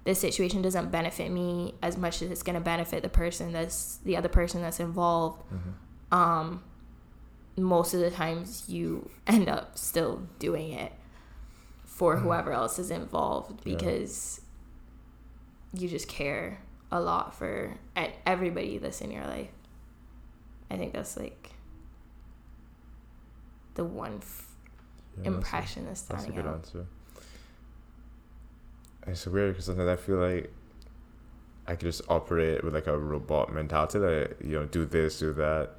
this 0.08 0.18
situation 0.18 0.62
doesn't 0.62 0.90
benefit 0.90 1.30
me 1.30 1.74
as 1.82 1.98
much 1.98 2.22
as 2.22 2.30
it's 2.30 2.42
going 2.42 2.54
to 2.54 2.62
benefit 2.62 3.02
the 3.02 3.10
person 3.10 3.52
that's 3.52 3.96
the 4.04 4.16
other 4.16 4.28
person 4.30 4.62
that's 4.62 4.80
involved 4.80 5.42
Mhm. 5.52 6.16
um 6.16 6.62
most 7.58 7.92
of 7.92 8.00
the 8.00 8.10
times 8.10 8.64
you 8.70 9.10
end 9.26 9.48
up 9.50 9.76
still 9.76 10.22
doing 10.38 10.72
it 10.72 10.92
for 11.84 12.16
whoever 12.16 12.52
else 12.52 12.78
is 12.78 12.90
involved 12.90 13.60
Yeah. 13.64 13.74
because 13.74 14.40
you 15.74 15.88
just 15.88 16.08
care 16.08 16.60
a 16.90 17.00
lot 17.00 17.34
for 17.34 17.74
everybody 18.24 18.78
that's 18.78 19.02
in 19.02 19.10
your 19.10 19.26
life. 19.26 19.50
I 20.70 20.76
think 20.78 20.94
that's 20.94 21.16
like 21.18 21.50
the 23.74 23.84
one 23.84 24.18
f- 24.22 24.54
Yeah, 25.16 25.24
that's 25.24 25.26
a- 25.28 25.36
impression 25.36 25.84
that's 25.86 26.02
That's 26.02 26.22
a 26.22 26.26
standing 26.26 26.42
good 26.44 26.48
out. 26.48 26.56
answer. 26.56 26.86
It's 29.06 29.26
weird 29.26 29.52
because 29.54 29.66
sometimes 29.66 29.88
I 29.88 29.96
feel 29.96 30.16
like 30.16 30.52
I 31.66 31.72
could 31.72 31.86
just 31.86 32.02
operate 32.08 32.62
with 32.64 32.74
like 32.74 32.86
a 32.86 32.98
robot 32.98 33.52
mentality, 33.52 33.98
like 33.98 34.36
you 34.42 34.58
know, 34.58 34.66
do 34.66 34.84
this, 34.84 35.18
do 35.18 35.32
that. 35.34 35.70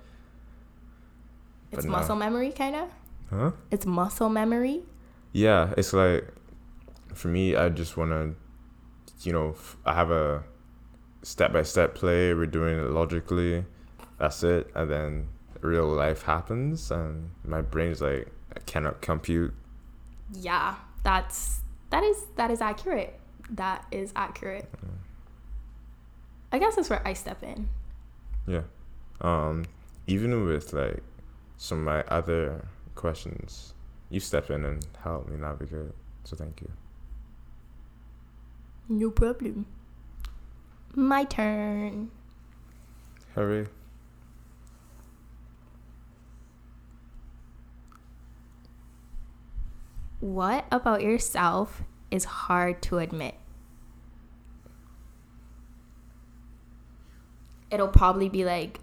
It's 1.71 1.84
But 1.84 1.86
no. 1.86 1.91
muscle 1.91 2.15
memory, 2.15 2.51
kind 2.51 2.75
of. 2.75 2.89
Huh? 3.29 3.51
It's 3.69 3.86
muscle 3.86 4.29
memory. 4.29 4.82
Yeah, 5.34 5.73
it's 5.77 5.93
like 5.93 6.27
for 7.13 7.27
me, 7.27 7.55
I 7.55 7.69
just 7.69 7.97
want 7.97 8.12
to, 8.12 8.36
you 9.27 9.34
know, 9.34 9.51
f- 9.51 9.77
I 9.86 9.93
have 9.93 10.10
a 10.10 10.43
step 11.21 11.53
by 11.53 11.62
step 11.63 11.93
play. 11.93 12.34
We're 12.34 12.47
doing 12.47 12.77
it 12.79 12.89
logically. 12.89 13.65
That's 14.17 14.43
it, 14.43 14.69
and 14.75 14.89
then 14.89 15.27
real 15.62 15.88
life 15.88 16.23
happens, 16.23 16.89
and 16.91 17.29
my 17.45 17.62
brain's 17.62 18.01
like, 18.01 18.32
I 18.55 18.60
cannot 18.62 19.01
compute. 19.01 19.53
Yeah, 20.34 20.75
that's 21.03 21.62
that 21.89 22.04
is 22.04 22.25
that 22.36 22.52
is 22.52 22.62
accurate. 22.62 23.19
That 23.49 23.86
is 23.91 24.12
accurate. 24.15 24.69
I 26.52 26.60
guess 26.60 26.75
that's 26.75 26.89
where 26.89 27.06
I 27.06 27.13
step 27.13 27.43
in. 27.43 27.69
Yeah. 28.47 28.63
Um, 29.21 29.65
even 30.08 30.45
with 30.45 30.73
like 30.73 31.04
some 31.58 31.80
of 31.80 31.84
my 31.84 32.02
other 32.04 32.65
questions, 32.95 33.73
you 34.10 34.19
step 34.19 34.49
in 34.49 34.65
and 34.65 34.86
help 35.04 35.30
me 35.30 35.38
navigate. 35.38 35.93
So 36.23 36.36
thank 36.36 36.62
you. 36.62 36.71
No 38.88 39.12
problem. 39.12 39.67
My 40.95 41.23
turn. 41.23 42.10
Hurry. 43.36 43.67
What 50.19 50.65
about 50.71 51.01
yourself 51.01 51.84
is 52.12 52.25
hard 52.25 52.82
to 52.84 52.97
admit? 52.97 53.36
It'll 57.71 57.88
probably 57.88 58.29
be 58.29 58.43
like 58.43 58.79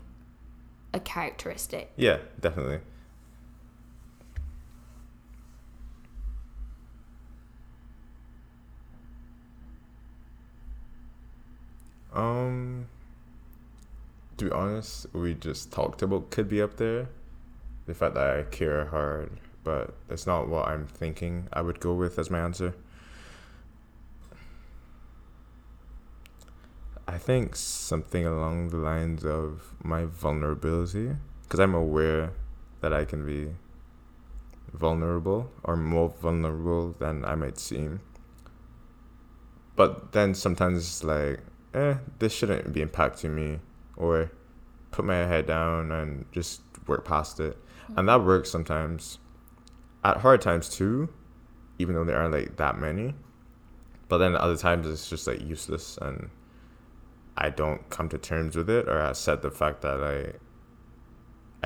a 0.94 1.00
characteristic. 1.00 1.92
Yeah, 1.96 2.18
definitely. 2.40 2.80
Um, 12.14 12.86
to 14.38 14.46
be 14.46 14.50
honest, 14.50 15.06
we 15.12 15.34
just 15.34 15.70
talked 15.70 16.00
about 16.00 16.30
could 16.30 16.48
be 16.48 16.62
up 16.62 16.78
there. 16.78 17.08
The 17.84 17.92
fact 17.92 18.14
that 18.14 18.38
I 18.38 18.42
care 18.44 18.86
hard, 18.86 19.38
but 19.66 19.92
that's 20.06 20.28
not 20.28 20.46
what 20.46 20.68
I'm 20.68 20.86
thinking 20.86 21.48
I 21.52 21.60
would 21.60 21.80
go 21.80 21.92
with 21.92 22.20
as 22.20 22.30
my 22.30 22.38
answer. 22.38 22.72
I 27.08 27.18
think 27.18 27.56
something 27.56 28.24
along 28.24 28.68
the 28.68 28.76
lines 28.76 29.24
of 29.24 29.74
my 29.82 30.04
vulnerability, 30.04 31.16
because 31.42 31.58
I'm 31.58 31.74
aware 31.74 32.32
that 32.80 32.92
I 32.92 33.04
can 33.04 33.26
be 33.26 33.56
vulnerable 34.72 35.50
or 35.64 35.74
more 35.74 36.10
vulnerable 36.10 36.94
than 37.00 37.24
I 37.24 37.34
might 37.34 37.58
seem. 37.58 38.00
But 39.74 40.12
then 40.12 40.34
sometimes 40.34 40.78
it's 40.78 41.02
like, 41.02 41.40
eh, 41.74 41.96
this 42.20 42.32
shouldn't 42.32 42.72
be 42.72 42.84
impacting 42.84 43.30
me, 43.30 43.58
or 43.96 44.30
put 44.92 45.04
my 45.04 45.16
head 45.16 45.46
down 45.46 45.90
and 45.90 46.24
just 46.30 46.60
work 46.86 47.04
past 47.04 47.40
it. 47.40 47.58
And 47.96 48.08
that 48.08 48.22
works 48.22 48.48
sometimes. 48.48 49.18
At 50.06 50.18
hard 50.18 50.40
times 50.40 50.68
too, 50.68 51.08
even 51.80 51.96
though 51.96 52.04
there 52.04 52.16
aren't 52.16 52.32
like 52.32 52.56
that 52.58 52.78
many. 52.78 53.16
But 54.08 54.18
then 54.18 54.36
other 54.36 54.56
times 54.56 54.86
it's 54.86 55.10
just 55.10 55.26
like 55.26 55.40
useless 55.40 55.98
and 56.00 56.30
I 57.36 57.50
don't 57.50 57.90
come 57.90 58.08
to 58.10 58.18
terms 58.18 58.54
with 58.54 58.70
it 58.70 58.88
or 58.88 59.00
accept 59.00 59.42
the 59.42 59.50
fact 59.50 59.82
that 59.82 60.00
I 60.04 60.34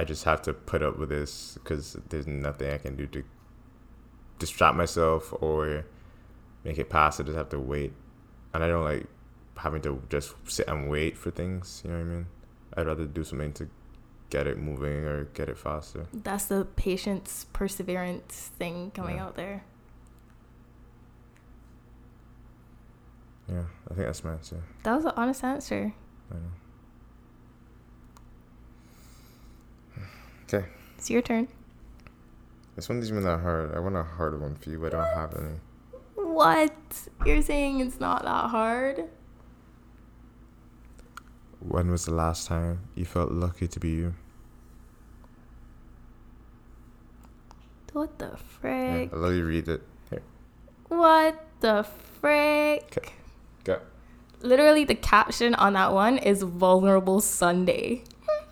I 0.01 0.05
just 0.05 0.25
have 0.25 0.41
to 0.43 0.55
put 0.55 0.83
up 0.83 0.99
with 0.99 1.11
this 1.11 1.59
because 1.63 1.99
there's 2.09 2.27
nothing 2.27 2.73
I 2.73 2.79
can 2.79 2.97
do 2.97 3.07
to 3.09 3.23
distract 4.39 4.75
myself 4.75 5.35
or 5.43 5.85
make 6.65 6.79
it 6.79 6.89
pass. 6.89 7.21
I 7.21 7.25
just 7.25 7.37
have 7.37 7.51
to 7.51 7.59
wait, 7.61 7.93
and 8.55 8.65
I 8.65 8.69
don't 8.69 8.85
like 8.85 9.05
having 9.59 9.83
to 9.83 10.01
just 10.09 10.35
sit 10.47 10.67
and 10.67 10.89
wait 10.89 11.19
for 11.19 11.31
things. 11.31 11.83
You 11.85 11.91
know 11.91 11.99
what 11.99 12.05
I 12.05 12.09
mean? 12.09 12.27
I'd 12.75 12.87
rather 12.87 13.05
do 13.05 13.23
something 13.23 13.53
to 13.55 13.69
get 14.31 14.47
it 14.47 14.59
moving 14.59 15.05
or 15.05 15.25
get 15.25 15.49
it 15.49 15.59
faster. 15.59 16.07
That's 16.15 16.47
the 16.47 16.65
patience, 16.77 17.47
perseverance 17.53 18.51
thing 18.59 18.91
coming 18.93 19.17
Yeah. 19.17 19.25
out 19.25 19.35
there. 19.37 19.65
Yeah, 23.49 23.65
I 23.91 23.95
think 23.95 24.07
that's 24.07 24.23
my 24.23 24.33
answer. 24.33 24.63
That 24.85 24.95
was 24.95 25.05
an 25.05 25.13
honest 25.17 25.43
answer. 25.43 25.93
I 26.31 26.35
know. 26.35 26.41
Okay, 30.45 30.67
It's 30.99 31.11
your 31.11 31.23
turn. 31.23 31.49
this 32.77 32.89
one 32.89 32.99
isn't 32.99 33.13
even 33.15 33.25
that 33.25 33.41
hard. 33.41 33.75
I 33.75 33.81
want 33.81 33.97
a 33.97 34.03
harder 34.05 34.39
one 34.39 34.55
for 34.57 34.71
you, 34.71 34.79
but 34.79 34.95
I 34.95 34.99
don't 35.05 35.17
have 35.17 35.37
any. 35.37 35.59
What? 36.15 36.73
You're 37.27 37.43
saying 37.43 37.81
it's 37.81 37.99
not 38.01 38.23
that 38.25 38.51
hard? 38.51 39.05
When 41.61 41.91
was 41.91 42.07
the 42.07 42.15
last 42.15 42.47
time 42.47 42.81
you 42.95 43.05
felt 43.05 43.31
lucky 43.33 43.69
to 43.69 43.81
be 43.81 43.91
you? 43.91 44.15
What 47.93 48.19
the 48.19 48.27
Yeah, 48.27 48.37
frick? 48.37 49.11
I'll 49.13 49.19
let 49.19 49.35
you 49.35 49.45
read 49.45 49.69
it. 49.69 49.83
Here, 50.11 50.23
What 50.89 51.45
the 51.61 51.85
frick? 52.21 52.91
'Kay. 52.91 53.13
go. 53.65 53.81
Literally, 54.43 54.85
the 54.85 54.95
caption 54.95 55.55
on 55.57 55.75
that 55.75 55.93
one 55.93 56.17
is 56.17 56.43
Vulnerable 56.43 57.21
Sunday. 57.21 58.05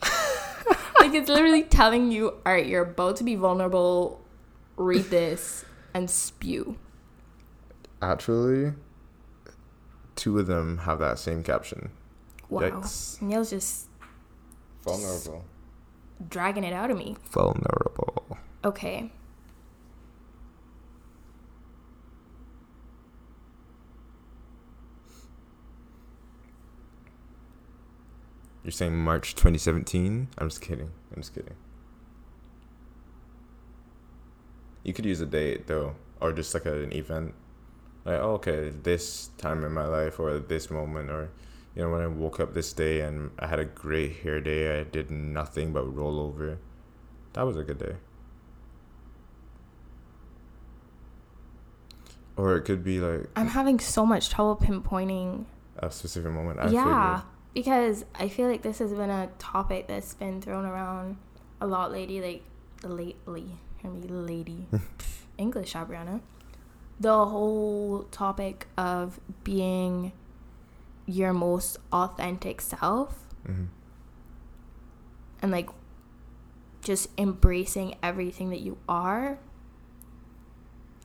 like, 1.01 1.15
it's 1.15 1.29
literally 1.31 1.63
telling 1.63 2.13
you, 2.13 2.31
all 2.45 2.53
right, 2.53 2.67
you're 2.67 2.83
about 2.83 3.17
to 3.17 3.25
be 3.25 3.37
vulnerable. 3.37 4.21
Read 4.77 5.05
this 5.05 5.65
and 5.95 6.11
spew. 6.11 6.77
Actually, 8.03 8.75
two 10.15 10.39
of 10.39 10.47
them 10.47 10.79
have 10.79 10.99
that 10.99 11.19
same 11.19 11.43
caption. 11.43 11.91
Wow. 12.49 12.63
Yikes. 12.63 13.21
Neil's 13.23 13.51
just 13.51 13.87
Vulnerable. 14.83 15.45
dragging 16.29 16.65
it 16.65 16.73
out 16.73 16.91
of 16.91 16.97
me. 16.97 17.17
Vulnerable. 17.31 18.39
Okay. 18.65 19.11
You're 28.65 28.73
saying 28.73 28.97
March 28.99 29.35
2017? 29.35 30.29
I'm 30.37 30.49
just 30.49 30.61
kidding. 30.61 30.91
I'm 31.15 31.23
just 31.23 31.35
kidding. 31.35 31.55
You 34.85 34.93
could 34.93 35.07
use 35.07 35.21
a 35.21 35.27
date 35.27 35.67
though, 35.67 35.95
or 36.21 36.33
just 36.33 36.53
like 36.55 36.67
an 36.67 36.93
event. 36.93 37.35
Like, 38.05 38.21
oh, 38.21 38.33
okay, 38.35 38.71
this 38.71 39.31
time 39.39 39.65
in 39.65 39.73
my 39.73 39.87
life, 39.87 40.19
or 40.19 40.39
this 40.39 40.71
moment, 40.71 41.11
or 41.11 41.31
you 41.79 41.85
know, 41.85 41.91
when 41.91 42.01
I 42.01 42.09
woke 42.09 42.41
up 42.41 42.55
this 42.55 42.73
day 42.73 43.03
and 43.03 43.31
I 43.39 43.47
had 43.47 43.61
a 43.61 43.65
great 43.65 44.17
hair 44.17 44.41
day, 44.41 44.81
I 44.81 44.83
did 44.83 45.13
nothing 45.13 45.73
but 45.73 45.85
roll 45.85 46.19
over. 46.19 46.59
That 47.35 47.43
was 47.43 47.57
a 47.57 47.63
good 47.63 47.79
day. 47.79 47.95
Or 52.37 52.57
it 52.57 52.63
could 52.63 52.83
be 52.83 52.99
like 52.99 53.29
I'm 53.37 53.47
having 53.47 53.79
so 53.79 54.05
much 54.05 54.29
trouble 54.29 54.57
pinpointing. 54.57 55.45
a 55.77 55.89
specific 55.91 56.33
moment. 56.33 56.59
I 56.59 56.69
yeah, 56.69 57.19
figured. 57.19 57.25
because 57.55 58.05
I 58.13 58.29
feel 58.29 58.49
like 58.49 58.63
this 58.63 58.81
has 58.81 58.93
been 58.93 59.11
a 59.11 59.29
topic 59.39 59.87
that's 59.87 60.15
been 60.15 60.43
thrown 60.43 60.65
around 60.65 61.17
a 61.61 61.67
lot 61.69 61.93
lately. 61.93 62.21
Like 62.21 62.43
lately, 62.83 63.53
I 63.85 63.89
mean, 63.89 64.27
lady, 64.27 64.67
English, 65.39 65.75
Abriana. 65.75 66.23
The 66.99 67.27
whole 67.27 68.07
topic 68.11 68.67
of 68.77 69.21
being 69.45 70.11
your 71.09 71.33
most 71.33 71.79
authentic 71.91 72.61
self 72.61 73.25
hmm 73.45 73.65
and 75.41 75.51
like 75.51 75.71
just 76.83 77.09
embracing 77.19 77.95
everything 78.03 78.51
that 78.51 78.61
you 78.61 78.77
are. 78.89 79.39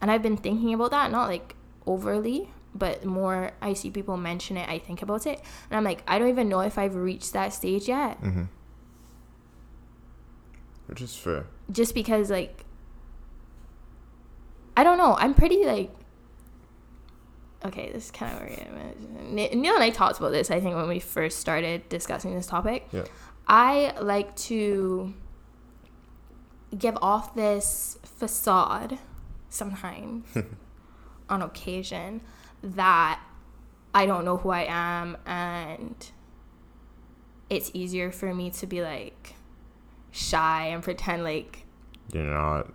And 0.00 0.10
I've 0.10 0.22
been 0.22 0.36
thinking 0.36 0.74
about 0.74 0.90
that, 0.90 1.10
not 1.10 1.28
like 1.28 1.54
overly, 1.86 2.50
but 2.74 3.04
more 3.04 3.52
I 3.62 3.74
see 3.74 3.90
people 3.90 4.16
mention 4.16 4.56
it, 4.56 4.68
I 4.68 4.78
think 4.78 5.02
about 5.02 5.26
it. 5.26 5.40
And 5.70 5.76
I'm 5.76 5.84
like, 5.84 6.02
I 6.08 6.18
don't 6.18 6.28
even 6.28 6.48
know 6.48 6.60
if 6.60 6.78
I've 6.78 6.96
reached 6.96 7.32
that 7.32 7.52
stage 7.52 7.86
yet. 7.88 8.16
hmm 8.18 8.44
Which 10.86 11.00
is 11.00 11.14
fair. 11.16 11.46
Just 11.70 11.94
because, 11.94 12.30
like, 12.30 12.64
I 14.76 14.82
don't 14.82 14.98
know. 14.98 15.16
I'm 15.18 15.34
pretty, 15.34 15.64
like, 15.64 15.90
okay, 17.64 17.90
this 17.92 18.06
is 18.06 18.10
kind 18.10 18.34
of 18.36 18.42
weird. 18.42 19.54
Neil 19.54 19.74
and 19.74 19.82
I 19.82 19.90
talked 19.90 20.18
about 20.18 20.32
this, 20.32 20.50
I 20.50 20.60
think, 20.60 20.76
when 20.76 20.88
we 20.88 21.00
first 21.00 21.38
started 21.38 21.88
discussing 21.88 22.34
this 22.34 22.46
topic. 22.46 22.86
Yeah. 22.92 23.04
I 23.46 23.94
like 24.00 24.34
to 24.36 25.12
give 26.76 26.96
off 27.00 27.34
this 27.34 27.98
facade 28.02 28.98
sometimes 29.48 30.26
on 31.28 31.42
occasion 31.42 32.20
that 32.62 33.20
I 33.94 34.06
don't 34.06 34.24
know 34.24 34.38
who 34.38 34.50
I 34.50 34.66
am 34.68 35.16
and 35.26 35.94
it's 37.50 37.70
easier 37.74 38.10
for 38.10 38.34
me 38.34 38.50
to 38.50 38.66
be 38.66 38.82
like 38.82 39.34
shy 40.10 40.68
and 40.68 40.82
pretend 40.82 41.22
like 41.22 41.64
You're 42.12 42.24
not 42.24 42.72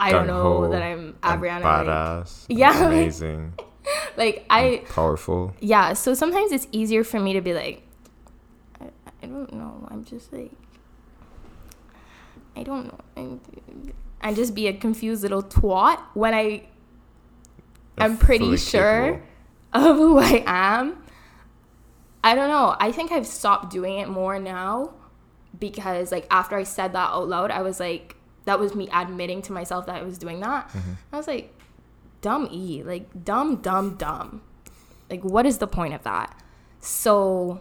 I 0.00 0.10
don't 0.10 0.26
know 0.26 0.68
that 0.70 0.82
I'm 0.82 1.12
Abriana. 1.22 1.62
Like, 1.62 1.86
badass. 1.86 2.46
Yeah, 2.48 2.86
Amazing. 2.86 3.54
like 4.16 4.44
I 4.50 4.82
powerful. 4.88 5.54
yeah, 5.60 5.92
so 5.92 6.14
sometimes 6.14 6.52
it's 6.52 6.66
easier 6.72 7.04
for 7.04 7.20
me 7.20 7.32
to 7.32 7.40
be 7.40 7.54
like 7.54 7.82
I, 8.80 8.86
I 9.22 9.26
don't 9.26 9.52
know. 9.52 9.86
I'm 9.90 10.04
just 10.04 10.32
like 10.32 10.52
I 12.56 12.62
don't 12.62 12.86
know. 12.86 12.98
I'm, 13.16 13.40
and 14.20 14.36
just 14.36 14.54
be 14.54 14.66
a 14.68 14.72
confused 14.72 15.22
little 15.22 15.42
twat 15.42 16.00
when 16.14 16.34
I 16.34 16.64
I'm 17.98 18.16
pretty 18.16 18.56
sure 18.56 19.20
capable. 19.72 19.90
of 19.90 19.96
who 19.96 20.18
I 20.18 20.44
am. 20.46 21.02
I 22.24 22.34
don't 22.34 22.48
know. 22.48 22.76
I 22.78 22.92
think 22.92 23.10
I've 23.10 23.26
stopped 23.26 23.72
doing 23.72 23.98
it 23.98 24.08
more 24.08 24.38
now 24.38 24.92
because 25.58 26.12
like 26.12 26.26
after 26.30 26.56
I 26.56 26.62
said 26.62 26.92
that 26.92 27.10
out 27.10 27.28
loud, 27.28 27.50
I 27.50 27.62
was 27.62 27.80
like 27.80 28.16
that 28.44 28.58
was 28.58 28.74
me 28.74 28.88
admitting 28.92 29.42
to 29.42 29.52
myself 29.52 29.86
that 29.86 29.96
I 29.96 30.02
was 30.02 30.18
doing 30.18 30.40
that. 30.40 30.68
Mm-hmm. 30.68 30.92
I 31.12 31.16
was 31.16 31.26
like 31.26 31.54
dumb 32.22 32.48
e, 32.50 32.82
like 32.82 33.24
dumb 33.24 33.56
dumb 33.56 33.96
dumb. 33.96 34.40
Like 35.10 35.22
what 35.22 35.44
is 35.44 35.58
the 35.58 35.66
point 35.66 35.92
of 35.92 36.02
that? 36.04 36.34
So 36.80 37.60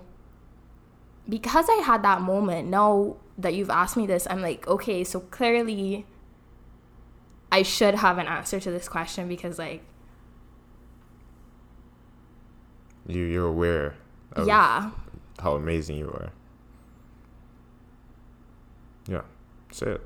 because 1.28 1.68
I 1.70 1.82
had 1.84 2.04
that 2.04 2.22
moment, 2.22 2.70
now 2.70 3.18
that 3.38 3.54
you've 3.54 3.70
asked 3.70 3.98
me 3.98 4.08
this, 4.08 4.26
I'm 4.30 4.42
like, 4.42 4.66
okay, 4.68 5.04
so 5.04 5.20
clearly 5.20 6.06
I 7.52 7.64
should 7.64 7.96
have 7.96 8.18
an 8.18 8.28
answer 8.28 8.60
to 8.62 8.72
this 8.72 8.88
question 8.88 9.28
because 9.28 9.60
like 9.60 9.84
You 13.08 13.24
you're 13.24 13.48
aware 13.48 13.96
of 14.34 14.48
yeah. 14.48 14.92
how 15.40 15.56
amazing 15.56 15.98
you 15.98 16.08
are. 16.08 16.32
Yeah. 19.08 19.22
Say 19.72 19.88
it. 19.92 20.02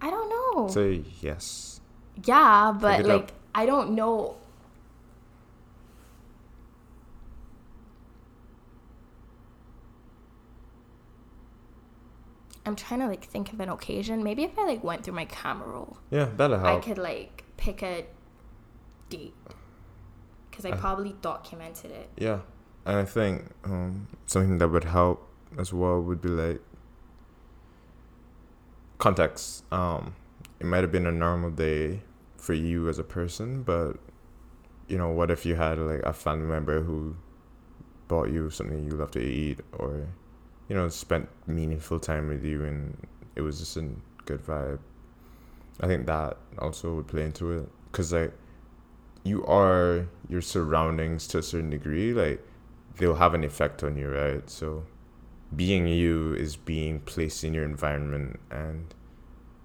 I 0.00 0.10
don't 0.10 0.28
know. 0.28 0.68
Say 0.68 1.02
yes. 1.20 1.80
yeah, 2.24 2.72
but 2.78 3.04
like 3.06 3.32
I 3.54 3.66
don't 3.66 3.90
know 3.94 4.36
I'm 12.64 12.76
trying 12.76 13.00
to 13.00 13.06
like 13.06 13.24
think 13.24 13.52
of 13.52 13.60
an 13.60 13.68
occasion. 13.68 14.22
Maybe 14.22 14.44
if 14.44 14.56
I 14.58 14.64
like 14.64 14.84
went 14.84 15.04
through 15.04 15.14
my 15.14 15.24
camera 15.24 15.68
roll, 15.68 15.96
Yeah, 16.10 16.28
that'll 16.36 16.64
I 16.64 16.78
could 16.78 16.98
like 16.98 17.44
pick 17.56 17.82
a 17.82 18.06
date 19.08 19.34
because 20.50 20.64
I 20.64 20.70
Uh, 20.70 20.76
probably 20.76 21.16
documented 21.20 21.90
it. 21.90 22.10
Yeah, 22.16 22.40
and 22.86 22.98
I 22.98 23.04
think 23.04 23.50
um, 23.64 24.06
something 24.26 24.58
that 24.58 24.68
would 24.68 24.84
help 24.84 25.28
as 25.58 25.72
well 25.72 26.00
would 26.00 26.22
be 26.22 26.28
like 26.28 26.60
context. 28.98 29.64
Um, 29.72 30.14
it 30.60 30.66
might 30.66 30.82
have 30.82 30.92
been 30.92 31.06
a 31.06 31.12
normal 31.12 31.50
day 31.50 32.02
for 32.42 32.54
you 32.54 32.88
as 32.88 32.98
a 32.98 33.04
person, 33.04 33.62
but 33.62 33.92
you 34.88 34.98
know, 34.98 35.08
what 35.10 35.30
if 35.30 35.46
you 35.46 35.54
had 35.54 35.78
like 35.78 36.02
a 36.02 36.12
family 36.12 36.48
member 36.48 36.82
who 36.82 37.14
bought 38.08 38.30
you 38.30 38.50
something 38.50 38.84
you 38.84 38.90
love 38.90 39.12
to 39.12 39.20
eat, 39.20 39.60
or 39.78 40.08
you 40.68 40.74
know, 40.74 40.88
spent 40.88 41.28
meaningful 41.46 42.00
time 42.00 42.26
with 42.26 42.44
you, 42.44 42.64
and 42.64 43.06
it 43.36 43.42
was 43.42 43.60
just 43.60 43.76
a 43.76 43.88
good 44.24 44.44
vibe. 44.44 44.80
I 45.80 45.86
think 45.86 46.06
that 46.06 46.36
also 46.58 46.96
would 46.96 47.06
play 47.06 47.22
into 47.22 47.52
it, 47.52 47.68
cause 47.92 48.12
like 48.12 48.32
you 49.22 49.46
are 49.46 50.08
your 50.28 50.42
surroundings 50.42 51.28
to 51.28 51.38
a 51.38 51.42
certain 51.44 51.70
degree, 51.70 52.12
like 52.12 52.44
they'll 52.96 53.14
have 53.14 53.34
an 53.34 53.44
effect 53.44 53.84
on 53.84 53.96
you, 53.96 54.10
right? 54.10 54.50
So 54.50 54.84
being 55.54 55.86
you 55.86 56.34
is 56.34 56.56
being 56.56 56.98
placed 56.98 57.44
in 57.44 57.54
your 57.54 57.64
environment 57.64 58.40
and 58.50 58.92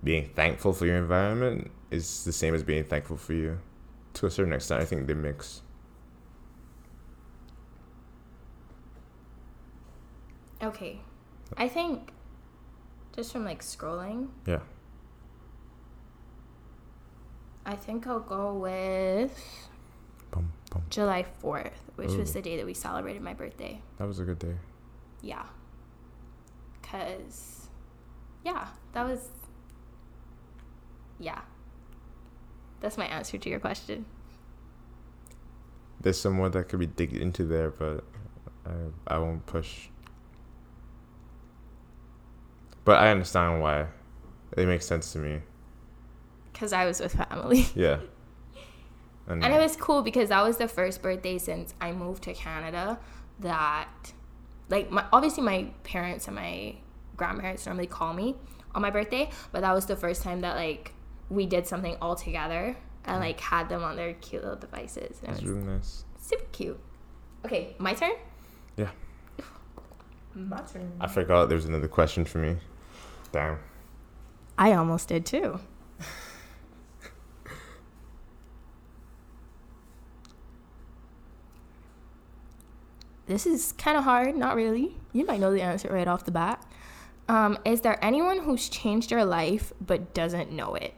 being 0.04 0.30
thankful 0.36 0.74
for 0.74 0.86
your 0.86 0.98
environment 0.98 1.72
is 1.92 2.24
the 2.24 2.32
same 2.32 2.54
as 2.54 2.64
being 2.64 2.84
thankful 2.84 3.18
for 3.18 3.34
you. 3.34 3.60
To 4.16 4.26
a 4.26 4.32
certain 4.32 4.54
extent, 4.54 4.82
I 4.82 4.86
think 4.86 5.08
they 5.08 5.14
mix. 5.14 5.62
Okay. 10.62 11.02
I 11.56 11.68
think 11.68 12.10
just 13.16 13.32
from 13.32 13.46
like 13.46 13.62
scrolling, 13.62 14.28
Yeah. 14.46 14.60
I 17.66 17.76
think 17.76 18.08
I'll 18.08 18.22
go 18.22 18.54
with 18.54 19.68
Bum, 20.32 20.52
bum. 20.72 20.84
July 20.90 21.26
4th, 21.44 21.72
which 21.96 22.12
was 22.12 22.32
the 22.34 22.42
day 22.42 22.56
that 22.58 22.66
we 22.66 22.74
celebrated 22.74 23.22
my 23.22 23.34
birthday. 23.34 23.82
That 23.98 24.08
was 24.08 24.20
a 24.20 24.24
good 24.24 24.40
day. 24.40 24.56
Yeah. 25.22 25.44
Cuz 26.82 27.68
yeah, 28.46 28.68
that 28.94 29.04
was 29.06 29.30
yeah. 31.20 31.42
That's 32.80 32.98
my 32.98 33.06
answer 33.06 33.38
to 33.38 33.50
your 33.50 33.60
question. 33.60 34.06
There's 36.02 36.20
some 36.20 36.34
more 36.34 36.50
that 36.50 36.70
could 36.70 36.80
be 36.80 36.86
digged 36.86 37.18
into 37.18 37.44
there, 37.44 37.72
but 37.72 38.04
I 38.66 39.16
I 39.16 39.18
won't 39.18 39.46
push. 39.46 39.88
But 42.86 43.00
I 43.00 43.12
understand 43.12 43.62
why. 43.62 43.88
It 44.56 44.66
makes 44.68 44.86
sense 44.86 45.12
to 45.14 45.20
me. 45.20 45.42
Cuz 46.54 46.72
I 46.72 46.86
was 46.86 47.00
with 47.00 47.14
family. 47.14 47.68
Yeah. 47.76 48.00
And 49.30 49.44
it 49.44 49.60
was 49.60 49.76
cool 49.76 50.04
because 50.04 50.30
that 50.30 50.42
was 50.42 50.56
the 50.56 50.70
first 50.70 51.02
birthday 51.02 51.38
since 51.38 51.74
I 51.82 51.92
moved 51.92 52.24
to 52.24 52.34
Canada 52.34 52.98
that 53.40 54.14
like 54.70 54.90
my 54.90 55.06
obviously 55.12 55.44
my 55.44 55.70
parents 55.84 56.28
and 56.28 56.36
my 56.36 56.76
grandparents 57.18 57.66
normally 57.66 57.88
call 57.88 58.14
me 58.14 58.36
on 58.74 58.82
my 58.82 58.90
birthday, 58.90 59.30
but 59.52 59.62
that 59.62 59.74
was 59.74 59.86
the 59.86 59.96
first 59.98 60.22
time 60.22 60.42
that 60.42 60.56
like 60.56 60.94
we 61.30 61.46
did 61.46 61.68
something 61.68 61.98
all 62.02 62.16
together 62.16 62.76
and 63.06 63.20
like 63.20 63.40
had 63.40 63.70
them 63.70 63.84
on 63.84 63.96
their 63.96 64.14
cute 64.14 64.44
little 64.44 64.58
devices. 64.58 65.20
And 65.24 65.32
It's 65.34 65.42
it 65.42 65.46
was 65.46 65.54
really 65.54 65.68
nice. 65.68 66.04
super 66.20 66.46
cute. 66.52 66.80
Okay, 67.46 67.76
my 67.80 67.94
turn? 67.94 68.14
Yeah. 68.76 68.90
My 70.36 70.62
turn. 70.62 70.92
I 71.00 71.08
forgot 71.08 71.48
there 71.50 71.56
was 71.56 71.66
another 71.66 71.88
question 71.88 72.24
for 72.26 72.38
me. 72.38 72.58
Damn. 73.32 73.58
I 74.58 74.74
almost 74.74 75.08
did 75.08 75.26
too. 75.26 75.60
this 83.28 83.46
is 83.46 83.74
kind 83.74 83.98
of 83.98 84.04
hard, 84.04 84.36
not 84.36 84.56
really. 84.56 84.96
You 85.14 85.26
might 85.26 85.40
know 85.40 85.52
the 85.52 85.62
answer 85.62 85.90
right 85.92 86.08
off 86.08 86.26
the 86.26 86.32
bat. 86.32 86.64
Um, 87.28 87.58
is 87.66 87.82
there 87.82 88.04
anyone 88.04 88.40
who's 88.40 88.70
changed 88.70 89.12
your 89.12 89.26
life 89.26 89.74
but 89.86 90.14
doesn't 90.14 90.52
know 90.52 90.76
it? 90.76 90.94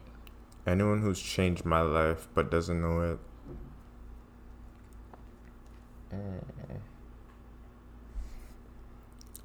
Anyone 0.70 1.02
who's 1.02 1.20
changed 1.20 1.66
my 1.66 1.82
life 1.82 2.28
but 2.36 2.52
doesn't 2.52 2.80
know 2.80 3.02
it. 3.02 3.20
Mm. 6.14 6.44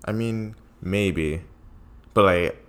I 0.04 0.12
mean, 0.12 0.54
maybe. 0.82 1.42
But 2.12 2.24
like 2.24 2.66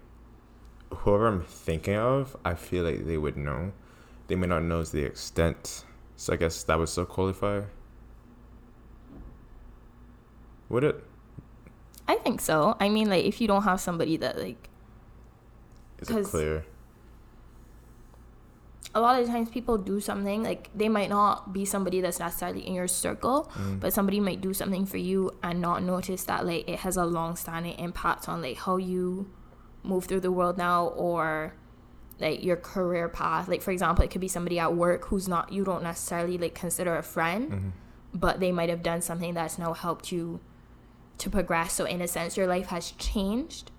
whoever 0.90 1.28
I'm 1.28 1.44
thinking 1.44 1.96
of, 1.96 2.38
I 2.46 2.54
feel 2.56 2.86
like 2.86 3.06
they 3.06 3.18
would 3.18 3.36
know. 3.36 3.74
They 4.28 4.36
may 4.36 4.48
not 4.48 4.64
know 4.64 4.84
the 4.84 5.04
extent. 5.04 5.84
So 6.16 6.32
I 6.34 6.38
guess 6.38 6.64
that 6.64 6.80
would 6.80 6.88
still 6.88 7.06
qualify. 7.06 7.62
Would 10.70 10.86
it? 10.86 11.04
I 12.08 12.16
think 12.16 12.40
so. 12.40 12.78
I 12.80 12.90
mean, 12.90 13.10
like, 13.10 13.26
if 13.26 13.42
you 13.42 13.48
don't 13.48 13.64
have 13.64 13.82
somebody 13.82 14.18
that, 14.18 14.40
like, 14.40 14.70
Is 16.00 16.10
it 16.10 16.24
clear? 16.26 16.66
A 18.96 19.02
lot 19.02 19.20
of 19.22 19.28
times 19.28 19.50
people 19.50 19.78
do 19.78 20.00
something, 20.00 20.42
like, 20.42 20.70
they 20.74 20.88
might 20.90 21.10
not 21.10 21.52
be 21.52 21.66
somebody 21.66 22.00
that's 22.02 22.20
necessarily 22.20 22.66
in 22.66 22.74
your 22.74 22.88
circle, 22.88 23.52
Mm. 23.56 23.80
but 23.82 23.94
somebody 23.94 24.20
might 24.22 24.40
do 24.42 24.54
something 24.54 24.86
for 24.86 24.98
you 24.98 25.32
and 25.44 25.60
not 25.62 25.84
notice 25.84 26.24
that, 26.24 26.46
like, 26.46 26.68
it 26.68 26.80
has 26.80 26.96
a 26.96 27.06
long 27.06 27.36
standing 27.36 27.78
impact 27.78 28.30
on, 28.30 28.42
like, 28.42 28.58
how 28.58 28.78
you 28.78 29.30
move 29.84 30.06
through 30.06 30.22
the 30.22 30.32
world 30.32 30.58
now 30.58 30.88
or, 30.88 31.54
like, 32.22 32.42
your 32.42 32.56
career 32.56 33.10
path. 33.10 33.50
Like, 33.50 33.62
for 33.62 33.72
example, 33.72 34.04
it 34.06 34.12
could 34.12 34.22
be 34.22 34.30
somebody 34.30 34.58
at 34.60 34.74
work 34.74 35.06
who's 35.08 35.28
not, 35.28 35.52
you 35.52 35.66
don't 35.66 35.84
necessarily, 35.84 36.38
like, 36.38 36.56
consider 36.56 36.96
a 36.96 37.04
friend, 37.04 37.52
Mhm. 37.52 37.72
but 38.14 38.40
they 38.40 38.54
might 38.54 38.70
have 38.70 38.82
done 38.82 39.02
something 39.02 39.34
that's 39.34 39.60
now 39.60 39.74
helped 39.74 40.10
you 40.12 40.40
to 41.18 41.30
progress. 41.30 41.74
So 41.74 41.84
in 41.84 42.02
a 42.02 42.08
sense, 42.08 42.38
your 42.38 42.48
life 42.48 42.68
has 42.68 42.92
changed. 42.92 43.72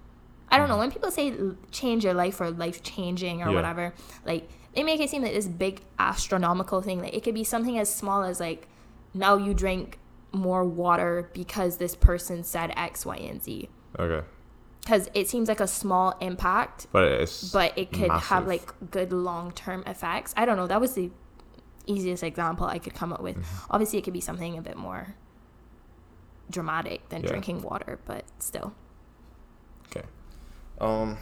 I 0.50 0.58
don't 0.58 0.68
know 0.68 0.78
when 0.78 0.90
people 0.92 1.10
say 1.10 1.34
change 1.70 2.04
your 2.04 2.14
life 2.14 2.40
or 2.40 2.50
life 2.50 2.82
changing 2.82 3.42
or 3.42 3.48
Yeah. 3.48 3.54
whatever, 3.54 3.94
like 4.24 4.48
they 4.76 4.84
make 4.84 5.00
it 5.00 5.10
seem 5.10 5.22
like 5.22 5.32
this 5.32 5.48
big 5.48 5.80
astronomical 5.98 6.82
thing. 6.82 7.00
Like 7.00 7.14
it 7.14 7.22
could 7.24 7.34
be 7.34 7.44
something 7.44 7.78
as 7.78 7.92
small 7.92 8.22
as 8.22 8.38
like 8.38 8.68
now 9.14 9.36
you 9.36 9.54
drink 9.54 9.98
more 10.32 10.64
water 10.64 11.30
because 11.32 11.78
this 11.78 11.94
person 11.96 12.44
said 12.44 12.72
X, 12.76 13.04
Y, 13.06 13.16
and 13.16 13.42
Z. 13.42 13.68
Okay. 13.98 14.26
Because 14.82 15.08
it 15.14 15.28
seems 15.28 15.48
like 15.48 15.58
a 15.60 15.66
small 15.66 16.16
impact, 16.20 16.86
But 16.92 17.04
it's 17.04 17.50
but 17.50 17.76
it 17.76 17.90
could 17.92 18.10
have 18.10 18.46
like 18.46 18.72
good 18.90 19.12
long 19.12 19.50
term 19.52 19.82
effects. 19.86 20.32
I 20.36 20.44
don't 20.44 20.56
know. 20.56 20.66
That 20.68 20.80
was 20.80 20.94
the 20.94 21.10
easiest 21.86 22.22
example 22.22 22.66
I 22.66 22.78
could 22.78 22.94
come 22.94 23.12
up 23.12 23.20
with. 23.22 23.36
Mm-hmm. 23.36 23.66
Obviously, 23.72 23.98
it 23.98 24.02
could 24.02 24.12
be 24.12 24.20
something 24.20 24.56
a 24.58 24.62
bit 24.62 24.76
more 24.76 25.16
dramatic 26.50 27.08
than 27.08 27.22
Yeah. 27.22 27.28
drinking 27.30 27.62
water, 27.62 27.98
but 28.04 28.24
still. 28.38 28.74
Okay. 29.88 30.06
Um 30.80 31.16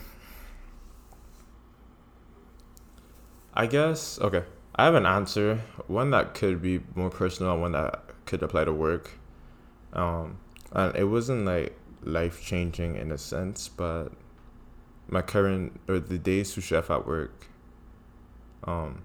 I 3.55 3.67
guess 3.67 4.19
okay. 4.21 4.43
I 4.77 4.85
have 4.85 4.97
an 4.97 5.07
answer. 5.07 5.61
One 5.87 6.11
that 6.11 6.35
could 6.35 6.61
be 6.61 6.81
more 6.97 7.11
personal 7.11 7.53
and 7.53 7.61
one 7.61 7.73
that 7.73 8.03
could 8.27 8.43
apply 8.43 8.65
to 8.65 8.73
work. 8.73 9.13
Um 9.93 10.39
and 10.73 10.95
it 10.97 11.05
wasn't 11.05 11.47
like 11.47 11.77
life 12.03 12.45
changing 12.45 12.97
in 12.97 13.13
a 13.13 13.19
sense, 13.19 13.69
but 13.69 14.09
my 15.07 15.23
current 15.23 15.81
or 15.89 16.01
the 16.01 16.19
day 16.19 16.43
sous 16.43 16.65
chef 16.65 16.91
at 16.91 17.07
work. 17.07 17.47
Um 18.65 19.03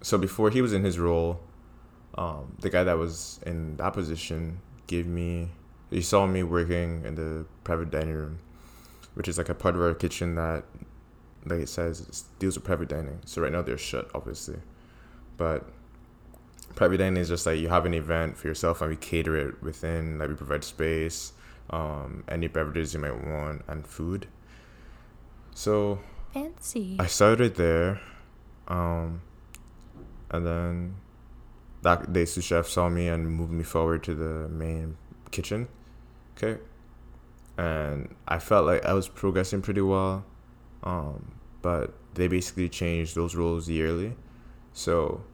so 0.00 0.18
before 0.18 0.50
he 0.50 0.62
was 0.62 0.72
in 0.72 0.84
his 0.84 0.98
role, 0.98 1.40
um, 2.16 2.56
the 2.60 2.68
guy 2.68 2.84
that 2.84 2.98
was 2.98 3.40
in 3.46 3.76
that 3.76 3.94
position 3.94 4.60
gave 4.86 5.06
me 5.06 5.48
he 5.90 6.02
saw 6.02 6.26
me 6.26 6.42
working 6.42 7.04
in 7.04 7.14
the 7.14 7.46
private 7.62 7.90
dining 7.90 8.14
room, 8.14 8.38
which 9.14 9.28
is 9.28 9.38
like 9.38 9.48
a 9.48 9.54
part 9.54 9.74
of 9.74 9.80
our 9.80 9.94
kitchen 9.94 10.34
that, 10.34 10.64
like 11.46 11.60
it 11.60 11.68
says, 11.68 12.24
deals 12.38 12.56
with 12.56 12.64
private 12.64 12.88
dining. 12.88 13.20
So 13.24 13.42
right 13.42 13.52
now 13.52 13.62
they're 13.62 13.78
shut, 13.78 14.10
obviously, 14.14 14.58
but 15.36 15.68
private 16.74 16.98
dining 16.98 17.18
is 17.18 17.28
just 17.28 17.46
like 17.46 17.58
you 17.58 17.68
have 17.68 17.86
an 17.86 17.94
event 17.94 18.36
for 18.36 18.48
yourself 18.48 18.80
and 18.80 18.90
we 18.90 18.96
cater 18.96 19.36
it 19.36 19.62
within. 19.62 20.18
Like 20.18 20.28
we 20.28 20.34
provide 20.34 20.64
space, 20.64 21.32
um, 21.70 22.24
any 22.28 22.48
beverages 22.48 22.94
you 22.94 23.00
might 23.00 23.26
want, 23.26 23.62
and 23.68 23.86
food. 23.86 24.26
So 25.54 26.00
Fancy. 26.32 26.96
I 26.98 27.06
started 27.06 27.54
there, 27.56 28.00
Um, 28.66 29.22
and 30.30 30.46
then 30.46 30.96
that 31.82 32.12
day, 32.12 32.24
sous 32.24 32.42
chef 32.44 32.66
saw 32.66 32.88
me 32.88 33.08
and 33.08 33.28
moved 33.30 33.52
me 33.52 33.62
forward 33.62 34.02
to 34.04 34.14
the 34.14 34.48
main 34.48 34.96
kitchen. 35.30 35.68
Okay. 36.36 36.60
And 37.56 38.14
I 38.26 38.38
felt 38.38 38.66
like 38.66 38.84
I 38.84 38.94
was 38.94 39.06
progressing 39.08 39.62
pretty 39.62 39.82
well. 39.82 40.24
Um, 40.84 41.32
but 41.62 41.94
they 42.14 42.28
basically 42.28 42.68
changed 42.68 43.14
those 43.14 43.34
rules 43.34 43.68
yearly. 43.68 44.14
So 44.72 45.24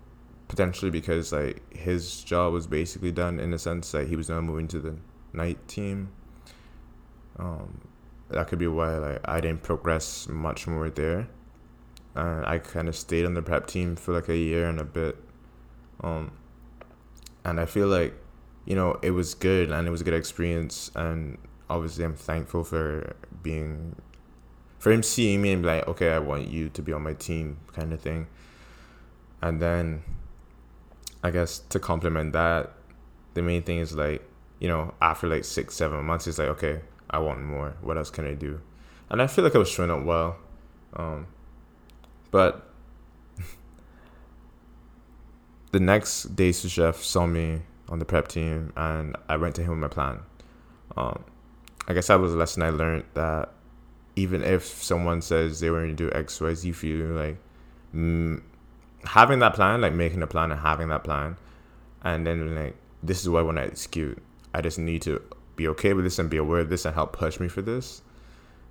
potentially 0.49 0.91
because 0.91 1.33
like 1.33 1.63
his 1.73 2.25
job 2.25 2.53
was 2.53 2.67
basically 2.67 3.13
done 3.13 3.39
in 3.39 3.51
the 3.51 3.59
sense 3.59 3.93
that 3.93 4.09
he 4.09 4.17
was 4.17 4.29
now 4.29 4.41
moving 4.41 4.67
to 4.69 4.81
the 4.81 4.97
night 5.33 5.69
team. 5.69 6.11
Um, 7.39 7.81
that 8.31 8.49
could 8.49 8.59
be 8.59 8.67
why 8.67 8.97
like 8.99 9.21
I 9.25 9.41
didn't 9.41 9.63
progress 9.63 10.29
much 10.29 10.67
more 10.67 10.91
there. 10.91 11.29
And 12.15 12.45
I 12.45 12.59
kind 12.59 12.89
of 12.89 12.97
stayed 12.97 13.25
on 13.25 13.35
the 13.35 13.43
prep 13.43 13.67
team 13.67 13.97
for 13.97 14.13
like 14.13 14.29
a 14.29 14.37
year 14.37 14.69
and 14.69 14.81
a 14.81 14.85
bit. 14.85 15.17
Um, 16.03 16.33
and 17.45 17.61
I 17.61 17.67
feel 17.67 17.87
like, 17.87 18.15
you 18.65 18.75
know, 18.75 18.99
it 19.03 19.13
was 19.13 19.35
good 19.35 19.71
and 19.71 19.87
it 19.87 19.91
was 19.91 20.01
a 20.01 20.05
good 20.05 20.15
experience. 20.15 20.91
And 20.95 21.39
obviously, 21.69 22.05
I'm 22.05 22.15
thankful 22.15 22.65
for 22.65 23.15
being, 23.43 23.97
for 24.81 24.91
him 24.91 25.03
seeing 25.03 25.43
me 25.43 25.53
and 25.53 25.63
be 25.63 25.69
like, 25.69 25.87
okay, 25.87 26.11
I 26.11 26.19
want 26.19 26.49
you 26.49 26.71
to 26.71 26.83
be 26.83 26.93
on 26.93 27.03
my 27.03 27.13
team, 27.13 27.59
kind 27.75 27.93
of 27.93 28.01
thing. 28.01 28.27
And 29.43 29.61
then, 29.61 30.03
I 31.23 31.31
guess 31.31 31.59
to 31.69 31.79
complement 31.79 32.33
that, 32.33 32.73
the 33.35 33.43
main 33.43 33.63
thing 33.63 33.79
is 33.79 33.95
like, 33.95 34.27
you 34.59 34.69
know, 34.69 34.95
after 35.03 35.29
like 35.29 35.45
six, 35.45 35.77
seven 35.77 36.03
months, 36.05 36.27
it's 36.27 36.39
like, 36.39 36.49
okay, 36.49 36.81
I 37.11 37.19
want 37.19 37.43
more. 37.43 37.77
What 37.83 37.99
else 37.99 38.09
can 38.09 38.27
I 38.27 38.33
do? 38.33 38.61
And 39.11 39.21
I 39.21 39.27
feel 39.27 39.45
like 39.45 39.55
I 39.55 39.59
was 39.59 39.69
showing 39.69 39.91
up 39.91 40.03
well. 40.03 40.39
Um, 40.95 41.27
but 42.31 42.67
the 45.73 45.81
next 45.81 46.35
day, 46.35 46.53
sous 46.53 46.71
chef 46.71 47.03
saw 47.03 47.27
me 47.27 47.61
on 47.91 47.99
the 47.99 48.07
prep 48.07 48.29
team, 48.29 48.73
and 48.77 49.15
I 49.29 49.37
went 49.37 49.57
to 49.57 49.63
him 49.63 49.71
with 49.73 49.79
my 49.79 49.89
plan. 49.89 50.21
Um, 50.97 51.23
I 51.87 51.93
guess 51.93 52.07
that 52.07 52.19
was 52.19 52.33
a 52.33 52.37
lesson 52.37 52.63
I 52.63 52.71
learned 52.71 53.05
that 53.13 53.53
even 54.21 54.43
if 54.43 54.65
someone 54.65 55.23
says 55.23 55.61
they 55.61 55.71
were 55.71 55.81
going 55.81 55.97
to 55.97 56.09
do 56.09 56.11
X, 56.13 56.41
Y, 56.41 56.53
Z 56.55 56.73
for 56.73 56.87
you, 56.87 57.07
like 57.07 57.39
mm, 57.95 58.43
having 59.05 59.39
that 59.39 59.55
plan, 59.55 59.81
like 59.81 59.95
making 59.95 60.23
a 60.23 60.27
plan 60.27 60.51
and 60.53 60.61
having 60.61 60.89
that 60.89 61.05
plan, 61.05 61.37
and 62.03 62.27
then 62.27 62.55
like 62.55 62.77
this 63.03 63.23
is 63.23 63.29
what 63.29 63.41
I 63.41 63.43
want 63.43 63.57
to 63.57 63.65
execute. 63.65 64.23
I 64.53 64.61
just 64.61 64.79
need 64.79 65.03
to 65.03 65.23
be 65.57 65.69
okay 65.69 65.95
with 65.95 66.05
this 66.05 66.19
and 66.19 66.29
be 66.29 66.37
aware 66.37 66.61
of 66.61 66.69
this 66.69 66.85
and 66.85 66.95
help 66.95 67.13
push 67.13 67.41
me 67.41 67.49
for 67.49 67.63
this. 67.63 68.03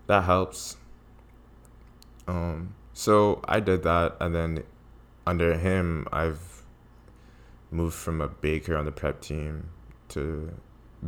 That 0.07 0.23
helps. 0.23 0.77
Um, 2.27 2.75
so 2.93 3.41
I 3.47 3.59
did 3.59 3.83
that, 3.83 4.17
and 4.19 4.35
then 4.35 4.63
under 5.25 5.57
him, 5.57 6.07
I've 6.11 6.63
moved 7.71 7.95
from 7.95 8.21
a 8.21 8.27
baker 8.27 8.77
on 8.77 8.85
the 8.85 8.91
prep 8.91 9.21
team 9.21 9.69
to 10.09 10.51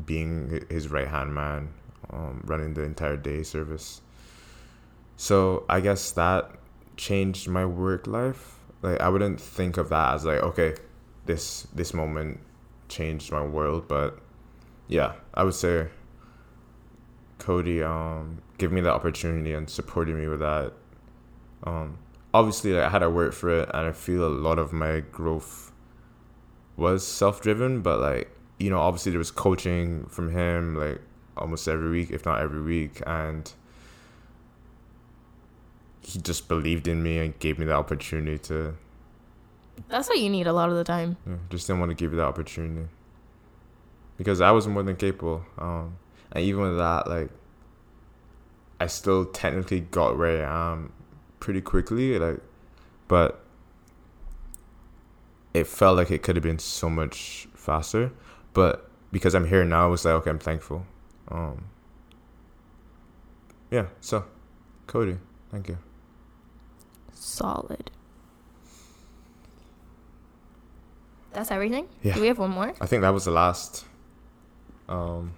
being 0.05 0.63
his 0.69 0.89
right 0.89 1.07
hand 1.07 1.33
man, 1.35 1.73
um, 2.11 2.41
running 2.45 2.73
the 2.73 2.83
entire 2.83 3.17
day 3.17 3.43
service. 3.43 4.01
So 5.21 5.65
I 5.69 5.81
guess 5.81 6.11
that 6.13 6.49
changed 6.97 7.47
my 7.47 7.65
work 7.65 8.07
life. 8.07 8.57
Like 8.81 8.99
I 8.99 9.09
wouldn't 9.09 9.39
think 9.39 9.77
of 9.77 9.89
that 9.89 10.15
as 10.15 10.25
like 10.25 10.41
okay, 10.41 10.73
this 11.27 11.67
this 11.75 11.93
moment 11.93 12.39
changed 12.89 13.31
my 13.31 13.43
world, 13.43 13.87
but 13.87 14.17
yeah, 14.87 15.13
I 15.35 15.43
would 15.43 15.53
say 15.53 15.89
Cody 17.37 17.83
um 17.83 18.41
gave 18.57 18.71
me 18.71 18.81
the 18.81 18.91
opportunity 18.91 19.53
and 19.53 19.69
supported 19.69 20.15
me 20.15 20.27
with 20.27 20.39
that 20.39 20.73
um, 21.63 21.97
obviously, 22.33 22.73
like, 22.73 22.85
I 22.85 22.89
had 22.89 22.99
to 22.99 23.09
work 23.09 23.33
for 23.33 23.49
it, 23.61 23.69
and 23.73 23.87
I 23.87 23.91
feel 23.91 24.25
a 24.25 24.29
lot 24.29 24.59
of 24.59 24.73
my 24.73 25.01
growth 25.11 25.71
was 26.77 27.05
self 27.05 27.41
driven. 27.41 27.81
But 27.81 27.99
like, 27.99 28.35
you 28.59 28.69
know, 28.69 28.79
obviously 28.79 29.11
there 29.11 29.19
was 29.19 29.31
coaching 29.31 30.05
from 30.05 30.31
him, 30.31 30.75
like 30.75 31.01
almost 31.37 31.67
every 31.67 31.89
week, 31.89 32.11
if 32.11 32.25
not 32.25 32.41
every 32.41 32.61
week, 32.61 33.01
and 33.05 33.51
he 36.01 36.19
just 36.19 36.47
believed 36.47 36.87
in 36.87 37.03
me 37.03 37.17
and 37.19 37.37
gave 37.39 37.59
me 37.59 37.65
the 37.65 37.73
opportunity 37.73 38.37
to. 38.39 38.75
That's 39.87 40.09
what 40.09 40.19
you 40.19 40.29
need 40.29 40.47
a 40.47 40.53
lot 40.53 40.69
of 40.69 40.75
the 40.75 40.83
time. 40.83 41.17
Yeah, 41.25 41.35
just 41.49 41.67
didn't 41.67 41.79
want 41.79 41.91
to 41.91 41.95
give 41.95 42.11
you 42.11 42.17
the 42.17 42.23
opportunity 42.23 42.87
because 44.17 44.41
I 44.41 44.51
was 44.51 44.67
more 44.67 44.83
than 44.83 44.95
capable. 44.95 45.43
Um, 45.57 45.97
and 46.31 46.43
even 46.43 46.61
with 46.61 46.77
that, 46.77 47.07
like, 47.07 47.29
I 48.79 48.87
still 48.87 49.25
technically 49.25 49.81
got 49.81 50.17
where 50.17 50.45
I 50.45 50.73
am 50.73 50.91
pretty 51.39 51.61
quickly, 51.61 52.17
like, 52.19 52.39
but 53.07 53.43
it 55.53 55.67
felt 55.67 55.97
like 55.97 56.11
it 56.11 56.23
could 56.23 56.35
have 56.35 56.43
been 56.43 56.59
so 56.59 56.89
much 56.89 57.47
faster. 57.53 58.11
But 58.53 58.89
because 59.11 59.35
I'm 59.35 59.47
here 59.47 59.63
now, 59.65 59.91
it's 59.93 60.05
like 60.05 60.13
okay, 60.15 60.29
I'm 60.29 60.39
thankful. 60.39 60.85
Um, 61.27 61.65
yeah. 63.69 63.87
So, 64.01 64.25
Cody, 64.87 65.17
thank 65.49 65.69
you. 65.69 65.77
Solid. 67.21 67.91
That's 71.33 71.51
everything. 71.51 71.87
Yeah. 72.01 72.15
Do 72.15 72.21
we 72.21 72.27
have 72.27 72.39
one 72.39 72.49
more? 72.49 72.73
I 72.81 72.87
think 72.87 73.01
that 73.03 73.11
was 73.13 73.25
the 73.25 73.31
last. 73.31 73.85
Um, 74.89 75.33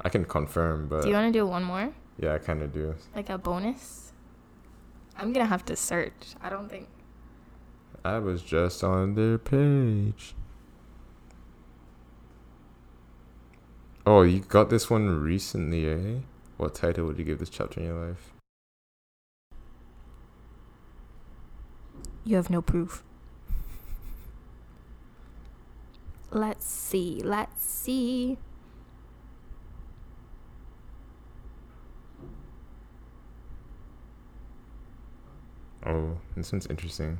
I 0.00 0.08
can 0.08 0.24
confirm, 0.24 0.88
but 0.88 1.02
Do 1.02 1.08
you 1.08 1.14
want 1.14 1.32
to 1.32 1.38
do 1.38 1.46
one 1.46 1.64
more? 1.64 1.92
yeah, 2.18 2.32
I 2.32 2.38
kind 2.38 2.62
of 2.62 2.72
do. 2.72 2.94
Like 3.14 3.28
a 3.28 3.36
bonus? 3.36 4.12
I'm 5.18 5.32
gonna 5.34 5.46
have 5.46 5.64
to 5.66 5.76
search. 5.76 6.34
I 6.42 6.48
don't 6.48 6.68
think. 6.70 6.88
I 8.04 8.18
was 8.18 8.42
just 8.42 8.82
on 8.82 9.14
their 9.14 9.36
page. 9.38 10.34
Oh, 14.06 14.22
you 14.22 14.40
got 14.40 14.70
this 14.70 14.88
one 14.90 15.20
recently, 15.22 15.86
eh? 15.88 16.20
What 16.56 16.74
title 16.74 17.06
would 17.06 17.18
you 17.18 17.24
give 17.24 17.38
this 17.38 17.48
chapter 17.50 17.80
in 17.80 17.86
your 17.86 18.08
life? 18.08 18.33
You 22.24 22.36
have 22.36 22.48
no 22.48 22.62
proof. 22.62 23.02
Let's 26.30 26.66
see. 26.66 27.20
Let's 27.22 27.64
see. 27.64 28.38
Oh, 35.86 36.18
this 36.34 36.50
one's 36.50 36.66
interesting. 36.66 37.18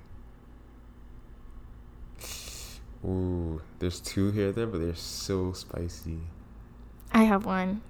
Ooh, 3.05 3.61
there's 3.79 4.01
two 4.01 4.31
here 4.31 4.51
there, 4.53 4.67
but 4.67 4.81
they're 4.81 4.95
so 4.95 5.53
spicy. 5.53 6.19
I 7.13 7.25
have 7.25 7.45
one. 7.45 7.83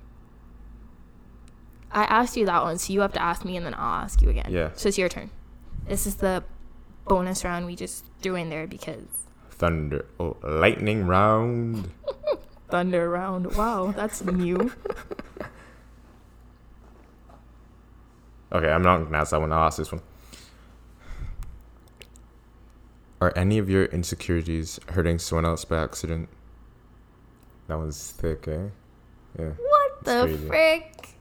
I 1.92 2.02
asked 2.04 2.36
you 2.36 2.44
that 2.46 2.64
one, 2.64 2.78
so 2.78 2.92
you 2.92 3.00
have 3.00 3.12
to 3.12 3.22
ask 3.22 3.44
me, 3.44 3.56
and 3.56 3.64
then 3.64 3.74
I'll 3.74 4.02
ask 4.02 4.20
you 4.20 4.28
again. 4.28 4.46
Yeah. 4.50 4.70
So 4.74 4.88
it's 4.88 4.98
your 4.98 5.08
turn. 5.08 5.30
This 5.86 6.08
is 6.08 6.16
the 6.16 6.42
bonus 7.06 7.44
round 7.44 7.66
we 7.66 7.76
just 7.76 8.04
threw 8.20 8.34
in 8.34 8.50
there 8.50 8.66
because 8.66 9.04
Thunder, 9.50 10.04
oh, 10.18 10.36
lightning 10.42 11.06
round. 11.06 11.90
thunder 12.68 13.08
round. 13.08 13.54
Wow, 13.56 13.92
that's 13.96 14.24
new. 14.24 14.72
Okay, 18.54 18.68
I'm 18.68 18.82
not 18.82 18.98
gonna 18.98 19.18
ask 19.18 19.32
that 19.32 19.40
one. 19.40 19.52
I'll 19.52 19.64
ask 19.64 19.78
this 19.78 19.90
one. 19.90 20.00
Are 23.20 23.32
any 23.34 23.58
of 23.58 23.68
your 23.68 23.86
insecurities 23.86 24.78
hurting 24.90 25.18
someone 25.18 25.44
else 25.44 25.64
by 25.64 25.82
accident? 25.82 26.28
That 27.66 27.78
one's 27.78 28.10
thick, 28.12 28.46
eh? 28.46 28.68
Yeah. 29.38 29.50
What 29.58 30.04
the 30.04 30.22
crazy. 30.22 30.46
frick? 30.46 31.13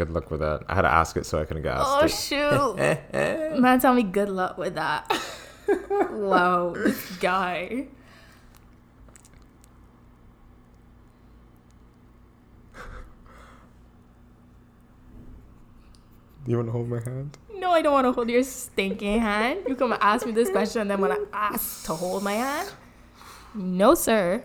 Good 0.00 0.08
luck 0.08 0.30
with 0.30 0.40
that. 0.40 0.62
I 0.66 0.76
had 0.76 0.82
to 0.88 0.88
ask 0.88 1.14
it 1.18 1.26
so 1.26 1.38
I 1.42 1.44
couldn't 1.44 1.62
get 1.62 1.76
Oh 1.76 2.04
asked 2.04 2.26
shoot! 2.26 2.74
Man, 3.60 3.78
tell 3.80 3.92
me 3.92 4.02
good 4.02 4.30
luck 4.30 4.56
with 4.56 4.76
that. 4.76 5.04
wow, 6.10 6.72
this 6.74 7.18
guy. 7.18 7.88
Do 16.46 16.50
you 16.50 16.56
want 16.56 16.68
to 16.68 16.72
hold 16.72 16.88
my 16.88 17.00
hand? 17.00 17.36
No, 17.52 17.72
I 17.72 17.82
don't 17.82 17.92
want 17.92 18.06
to 18.06 18.12
hold 18.12 18.30
your 18.30 18.42
stinking 18.42 19.20
hand. 19.20 19.64
You 19.68 19.76
come 19.76 19.94
ask 20.00 20.24
me 20.24 20.32
this 20.32 20.48
question, 20.48 20.80
and 20.80 20.90
then 20.90 21.02
when 21.02 21.12
I 21.12 21.18
ask 21.34 21.84
to 21.84 21.92
hold 21.92 22.22
my 22.22 22.32
hand, 22.32 22.72
no, 23.54 23.94
sir. 23.94 24.44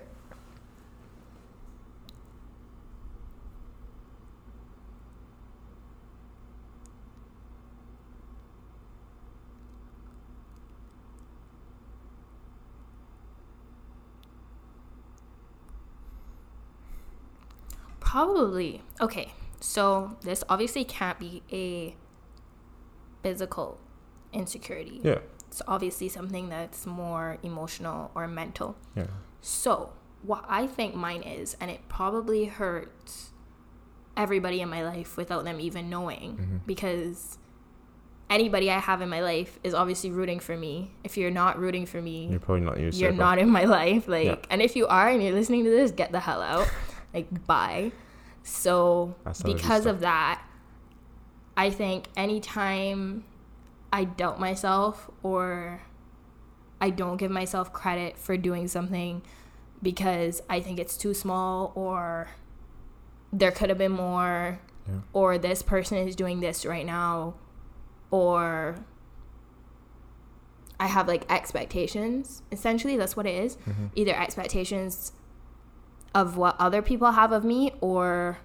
Probably. 18.36 18.82
Okay, 19.00 19.32
so 19.62 20.18
this 20.22 20.44
obviously 20.50 20.84
can't 20.84 21.18
be 21.20 21.42
a 21.52 21.96
physical 23.24 23.80
insecurity. 24.34 25.00
Yeah. 25.04 25.20
It's 25.48 25.62
obviously 25.68 26.10
something 26.10 26.50
that's 26.50 26.86
more 26.86 27.38
emotional 27.44 28.12
or 28.14 28.28
mental. 28.28 28.76
Yeah. 28.96 29.08
So, 29.42 29.94
what 30.22 30.44
I 30.50 30.68
think 30.68 30.96
mine 30.96 31.22
is, 31.22 31.56
and 31.62 31.72
it 31.72 31.82
probably 31.88 32.46
hurts 32.46 33.32
everybody 34.18 34.60
in 34.62 34.70
my 34.70 34.84
life 34.84 35.16
without 35.18 35.44
them 35.46 35.60
even 35.60 35.90
knowing, 35.90 36.38
Mm-hmm. 36.38 36.58
because 36.66 37.38
anybody 38.30 38.70
I 38.72 38.80
have 38.80 39.02
in 39.02 39.08
my 39.10 39.22
life 39.22 39.60
is 39.64 39.74
obviously 39.74 40.12
rooting 40.12 40.40
for 40.42 40.58
me. 40.58 40.92
If 41.06 41.16
you're 41.16 41.32
not 41.32 41.58
rooting 41.60 41.86
for 41.86 42.02
me, 42.02 42.28
You're 42.32 42.40
probably 42.40 42.66
not 42.66 42.78
in 42.78 42.84
your 42.84 42.92
you're 42.92 43.12
not 43.14 43.38
in 43.40 43.50
my 43.50 43.64
life. 43.80 44.08
Like, 44.10 44.26
Yeah. 44.26 44.36
and 44.50 44.62
if 44.62 44.76
you 44.76 44.88
are 44.88 45.08
and 45.08 45.24
you're 45.24 45.34
listening 45.34 45.64
to 45.64 45.70
this, 45.70 45.92
get 45.92 46.12
the 46.12 46.20
hell 46.20 46.42
out. 46.42 46.68
like, 47.14 47.46
bye. 47.48 47.92
So, 48.48 49.16
That's 49.24 49.42
how 49.42 49.50
it 49.50 49.56
is 49.56 49.62
because 49.62 49.86
of 49.88 50.00
that, 50.02 50.42
I 51.58 51.70
think 51.72 52.06
anytime 52.16 53.24
I 53.92 54.04
doubt 54.04 54.40
myself 54.40 55.10
or 55.24 55.82
I 56.80 56.92
don't 56.92 57.18
give 57.18 57.32
myself 57.32 57.74
credit 57.74 58.18
for 58.18 58.38
doing 58.38 58.68
something 58.68 59.24
because 59.82 60.42
I 60.50 60.60
think 60.60 60.80
it's 60.80 60.96
too 60.96 61.14
small 61.14 61.72
or 61.76 62.28
there 63.34 63.52
could 63.52 63.70
have 63.70 63.78
been 63.80 63.92
more 63.94 64.60
Yeah. 64.88 65.00
or 65.14 65.38
this 65.40 65.64
person 65.64 65.98
is 65.98 66.16
doing 66.16 66.40
this 66.40 66.66
right 66.66 66.86
now 66.86 67.34
or 68.12 68.86
I 70.80 70.88
have 70.88 71.08
like 71.08 71.26
expectations. 71.32 72.44
Essentially, 72.52 72.98
that's 72.98 73.16
what 73.16 73.26
it 73.26 73.44
is. 73.44 73.56
Mm-hmm. 73.58 73.86
Either 73.96 74.16
expectations 74.16 75.14
of 76.16 76.38
what 76.38 76.56
other 76.60 76.82
people 76.82 77.12
have 77.12 77.32
of 77.32 77.44
me 77.44 77.74
or 77.82 78.40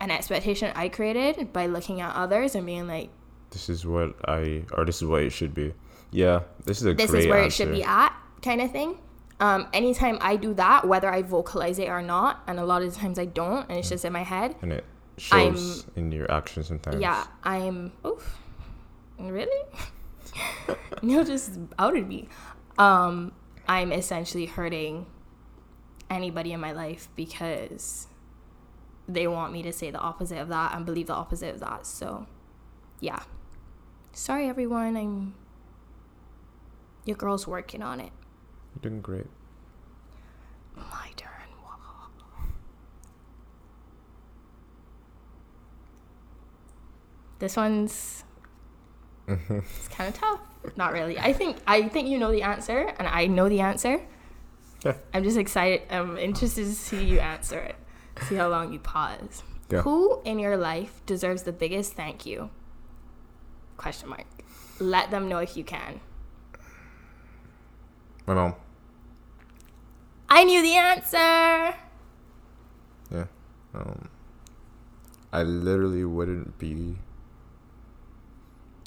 an 0.00 0.10
expectation 0.10 0.72
I 0.74 0.88
created 0.88 1.52
by 1.52 1.66
looking 1.66 2.00
at 2.00 2.12
others 2.16 2.56
and 2.56 2.66
being 2.66 2.88
like, 2.88 3.10
This 3.50 3.68
is 3.68 3.86
what 3.86 4.14
I, 4.26 4.64
or 4.72 4.84
this 4.84 4.96
is 4.96 5.04
what 5.04 5.22
it 5.22 5.30
should 5.30 5.54
be. 5.54 5.74
Yeah, 6.10 6.40
this 6.64 6.80
is 6.80 6.86
a 6.86 6.94
this 6.94 7.12
is 7.12 7.26
where 7.26 7.42
answer. 7.42 7.46
it 7.46 7.52
should 7.66 7.72
be 7.72 7.84
at, 7.84 8.12
kind 8.42 8.60
of 8.60 8.72
thing. 8.72 8.98
Um, 9.40 9.66
anytime 9.72 10.18
I 10.20 10.36
do 10.36 10.54
that, 10.54 10.86
whether 10.86 11.08
I 11.10 11.22
vocalize 11.22 11.78
it 11.78 11.88
or 11.88 12.02
not, 12.02 12.42
and 12.46 12.58
a 12.58 12.64
lot 12.64 12.82
of 12.82 12.94
times 12.94 13.18
I 13.18 13.26
don't, 13.26 13.68
and 13.68 13.78
it's 13.78 13.88
just 13.88 14.04
in 14.04 14.12
my 14.12 14.22
head, 14.24 14.56
and 14.62 14.72
it 14.72 14.84
I'm- 15.30 15.54
shows 15.54 15.86
in 15.96 16.10
your 16.12 16.30
actions 16.30 16.66
sometimes. 16.68 17.00
yeah, 17.00 17.26
I'm. 17.44 17.92
Oof, 18.06 18.38
really? 19.18 19.62
Neil 21.02 21.24
just 21.24 21.58
outed 21.78 22.08
me. 22.08 22.28
Um, 22.78 23.32
I'm 23.68 23.92
essentially 23.92 24.46
hurting 24.46 25.06
anybody 26.12 26.52
in 26.52 26.60
my 26.60 26.72
life 26.72 27.08
because 27.16 28.06
they 29.08 29.26
want 29.26 29.52
me 29.52 29.62
to 29.62 29.72
say 29.72 29.90
the 29.90 29.98
opposite 29.98 30.38
of 30.38 30.48
that 30.48 30.74
and 30.74 30.86
believe 30.86 31.06
the 31.08 31.14
opposite 31.14 31.54
of 31.54 31.60
that. 31.60 31.86
So, 31.86 32.26
yeah. 33.00 33.22
Sorry, 34.12 34.48
everyone. 34.48 34.96
I'm. 34.96 35.34
Your 37.04 37.16
girl's 37.16 37.46
working 37.46 37.82
on 37.82 37.98
it. 37.98 38.12
You're 38.74 38.90
doing 38.90 39.00
great. 39.00 39.26
My 40.76 41.08
turn. 41.16 41.30
This 47.42 47.56
one's 47.56 48.22
it's 49.26 49.88
kind 49.88 50.14
of 50.14 50.20
tough. 50.20 50.38
Not 50.76 50.92
really. 50.92 51.18
I 51.18 51.32
think 51.32 51.56
I 51.66 51.88
think 51.88 52.06
you 52.06 52.16
know 52.16 52.30
the 52.30 52.42
answer, 52.42 52.94
and 52.96 53.08
I 53.08 53.26
know 53.26 53.48
the 53.48 53.58
answer. 53.58 54.00
Yeah. 54.84 54.96
I'm 55.14 55.24
just 55.24 55.36
excited. 55.36 55.82
I'm 55.90 56.18
interested 56.18 56.64
to 56.64 56.74
see 56.74 57.04
you 57.04 57.20
answer 57.20 57.58
it. 57.58 57.76
See 58.28 58.34
how 58.34 58.48
long 58.48 58.72
you 58.72 58.78
pause. 58.78 59.42
Yeah. 59.70 59.82
Who 59.82 60.20
in 60.24 60.38
your 60.38 60.56
life 60.56 61.00
deserves 61.06 61.44
the 61.44 61.52
biggest 61.52 61.94
thank 61.94 62.26
you? 62.26 62.50
Question 63.76 64.10
mark. 64.10 64.26
Let 64.78 65.10
them 65.10 65.28
know 65.28 65.38
if 65.38 65.56
you 65.56 65.64
can. 65.64 66.00
My 68.26 68.34
mom. 68.34 68.54
I 70.28 70.44
knew 70.44 70.62
the 70.62 70.74
answer. 70.74 71.76
Yeah. 73.10 73.26
Um, 73.74 74.08
I 75.32 75.42
literally 75.42 76.04
wouldn't 76.04 76.58
be 76.58 76.96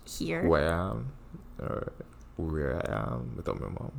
Here. 0.06 0.42
who 0.44 0.54
I 0.54 0.62
am 0.62 1.12
or 1.60 1.92
where 2.38 2.78
I 2.88 3.12
am 3.12 3.36
without 3.36 3.60
my 3.60 3.70
mom. 3.70 3.92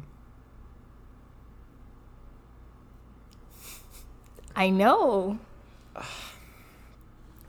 I 4.56 4.70
know. 4.70 5.38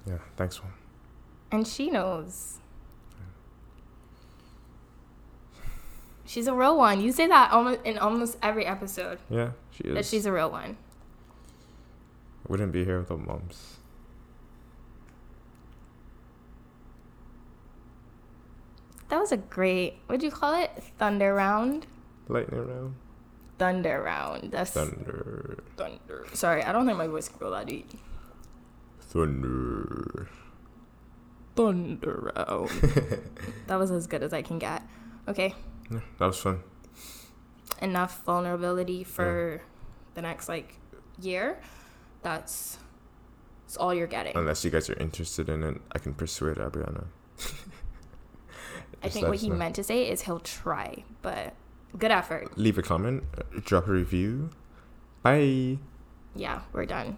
Yeah. 0.05 0.20
Thanks, 0.38 0.62
mom. 0.64 0.72
And 1.51 1.68
she 1.68 1.89
knows. 1.91 2.60
She's 6.26 6.47
a 6.47 6.53
real 6.53 6.78
one. 6.78 7.01
You 7.01 7.12
say 7.12 7.28
that 7.28 7.51
almost 7.51 7.82
in 7.84 7.97
almost 7.97 8.38
every 8.41 8.66
episode 8.66 9.20
Yeah, 9.30 9.51
she 9.72 9.84
is. 9.84 9.93
that 9.95 10.05
she's 10.05 10.26
a 10.26 10.32
real 10.32 10.49
one. 10.49 10.78
wouldn't 12.47 12.72
be 12.72 12.86
here 12.86 12.99
without 12.99 13.20
moms. 13.20 13.76
That 19.10 19.20
was 19.20 19.32
a 19.34 19.38
great. 19.38 19.99
What'd 20.08 20.24
you 20.24 20.32
call 20.32 20.53
it? 20.62 20.72
Thunder 20.97 21.34
round. 21.34 21.86
Lightning 22.28 22.66
round. 22.66 22.95
Thunder 23.58 24.01
round. 24.03 24.51
That's 24.51 24.72
Thunder. 24.72 25.58
thunder. 25.78 26.26
Sorry, 26.34 26.64
I 26.64 26.72
don't 26.72 26.86
think 26.86 26.97
my 26.97 27.08
voice 27.08 27.28
can 27.30 27.39
go 27.39 27.49
that 27.51 27.66
deep. 27.68 27.89
Thunder. 29.01 30.28
Thunder 31.55 32.32
round. 32.36 32.70
that 33.68 33.76
was 33.80 33.89
as 33.91 34.05
good 34.08 34.22
as 34.24 34.34
I 34.34 34.41
can 34.41 34.60
get. 34.60 34.84
Okay, 35.28 35.53
Yeah, 35.91 35.99
that 36.20 36.26
was 36.28 36.38
fun. 36.39 36.60
enough 37.82 38.24
vulnerability 38.24 39.03
for 39.03 39.62
the 40.14 40.22
next 40.22 40.47
like 40.47 40.76
year. 41.20 41.60
That's, 42.22 42.78
that's 43.66 43.78
all 43.78 43.93
you're 43.93 44.08
getting. 44.08 44.38
Unless 44.38 44.64
you 44.66 44.72
guys 44.72 44.89
are 44.89 44.97
interested 44.99 45.49
in 45.49 45.64
it, 45.64 45.82
I 45.91 45.99
can 45.99 46.14
persuade 46.14 46.58
Abriana. 46.58 47.05
I 49.03 49.10
think 49.10 49.28
what 49.28 49.38
he 49.38 49.49
know. 49.49 49.55
meant 49.55 49.76
to 49.76 49.84
say 49.84 50.10
is 50.10 50.22
he'll 50.22 50.39
try, 50.39 51.03
but 51.22 51.53
good 51.98 52.12
effort. 52.12 52.58
Leave 52.58 52.78
a 52.78 52.82
comment, 52.82 53.24
drop 53.66 53.88
a 53.88 53.91
review. 53.91 54.50
Bye. 55.24 55.78
Yeah, 56.36 56.62
we're 56.74 56.86
done. 56.86 57.18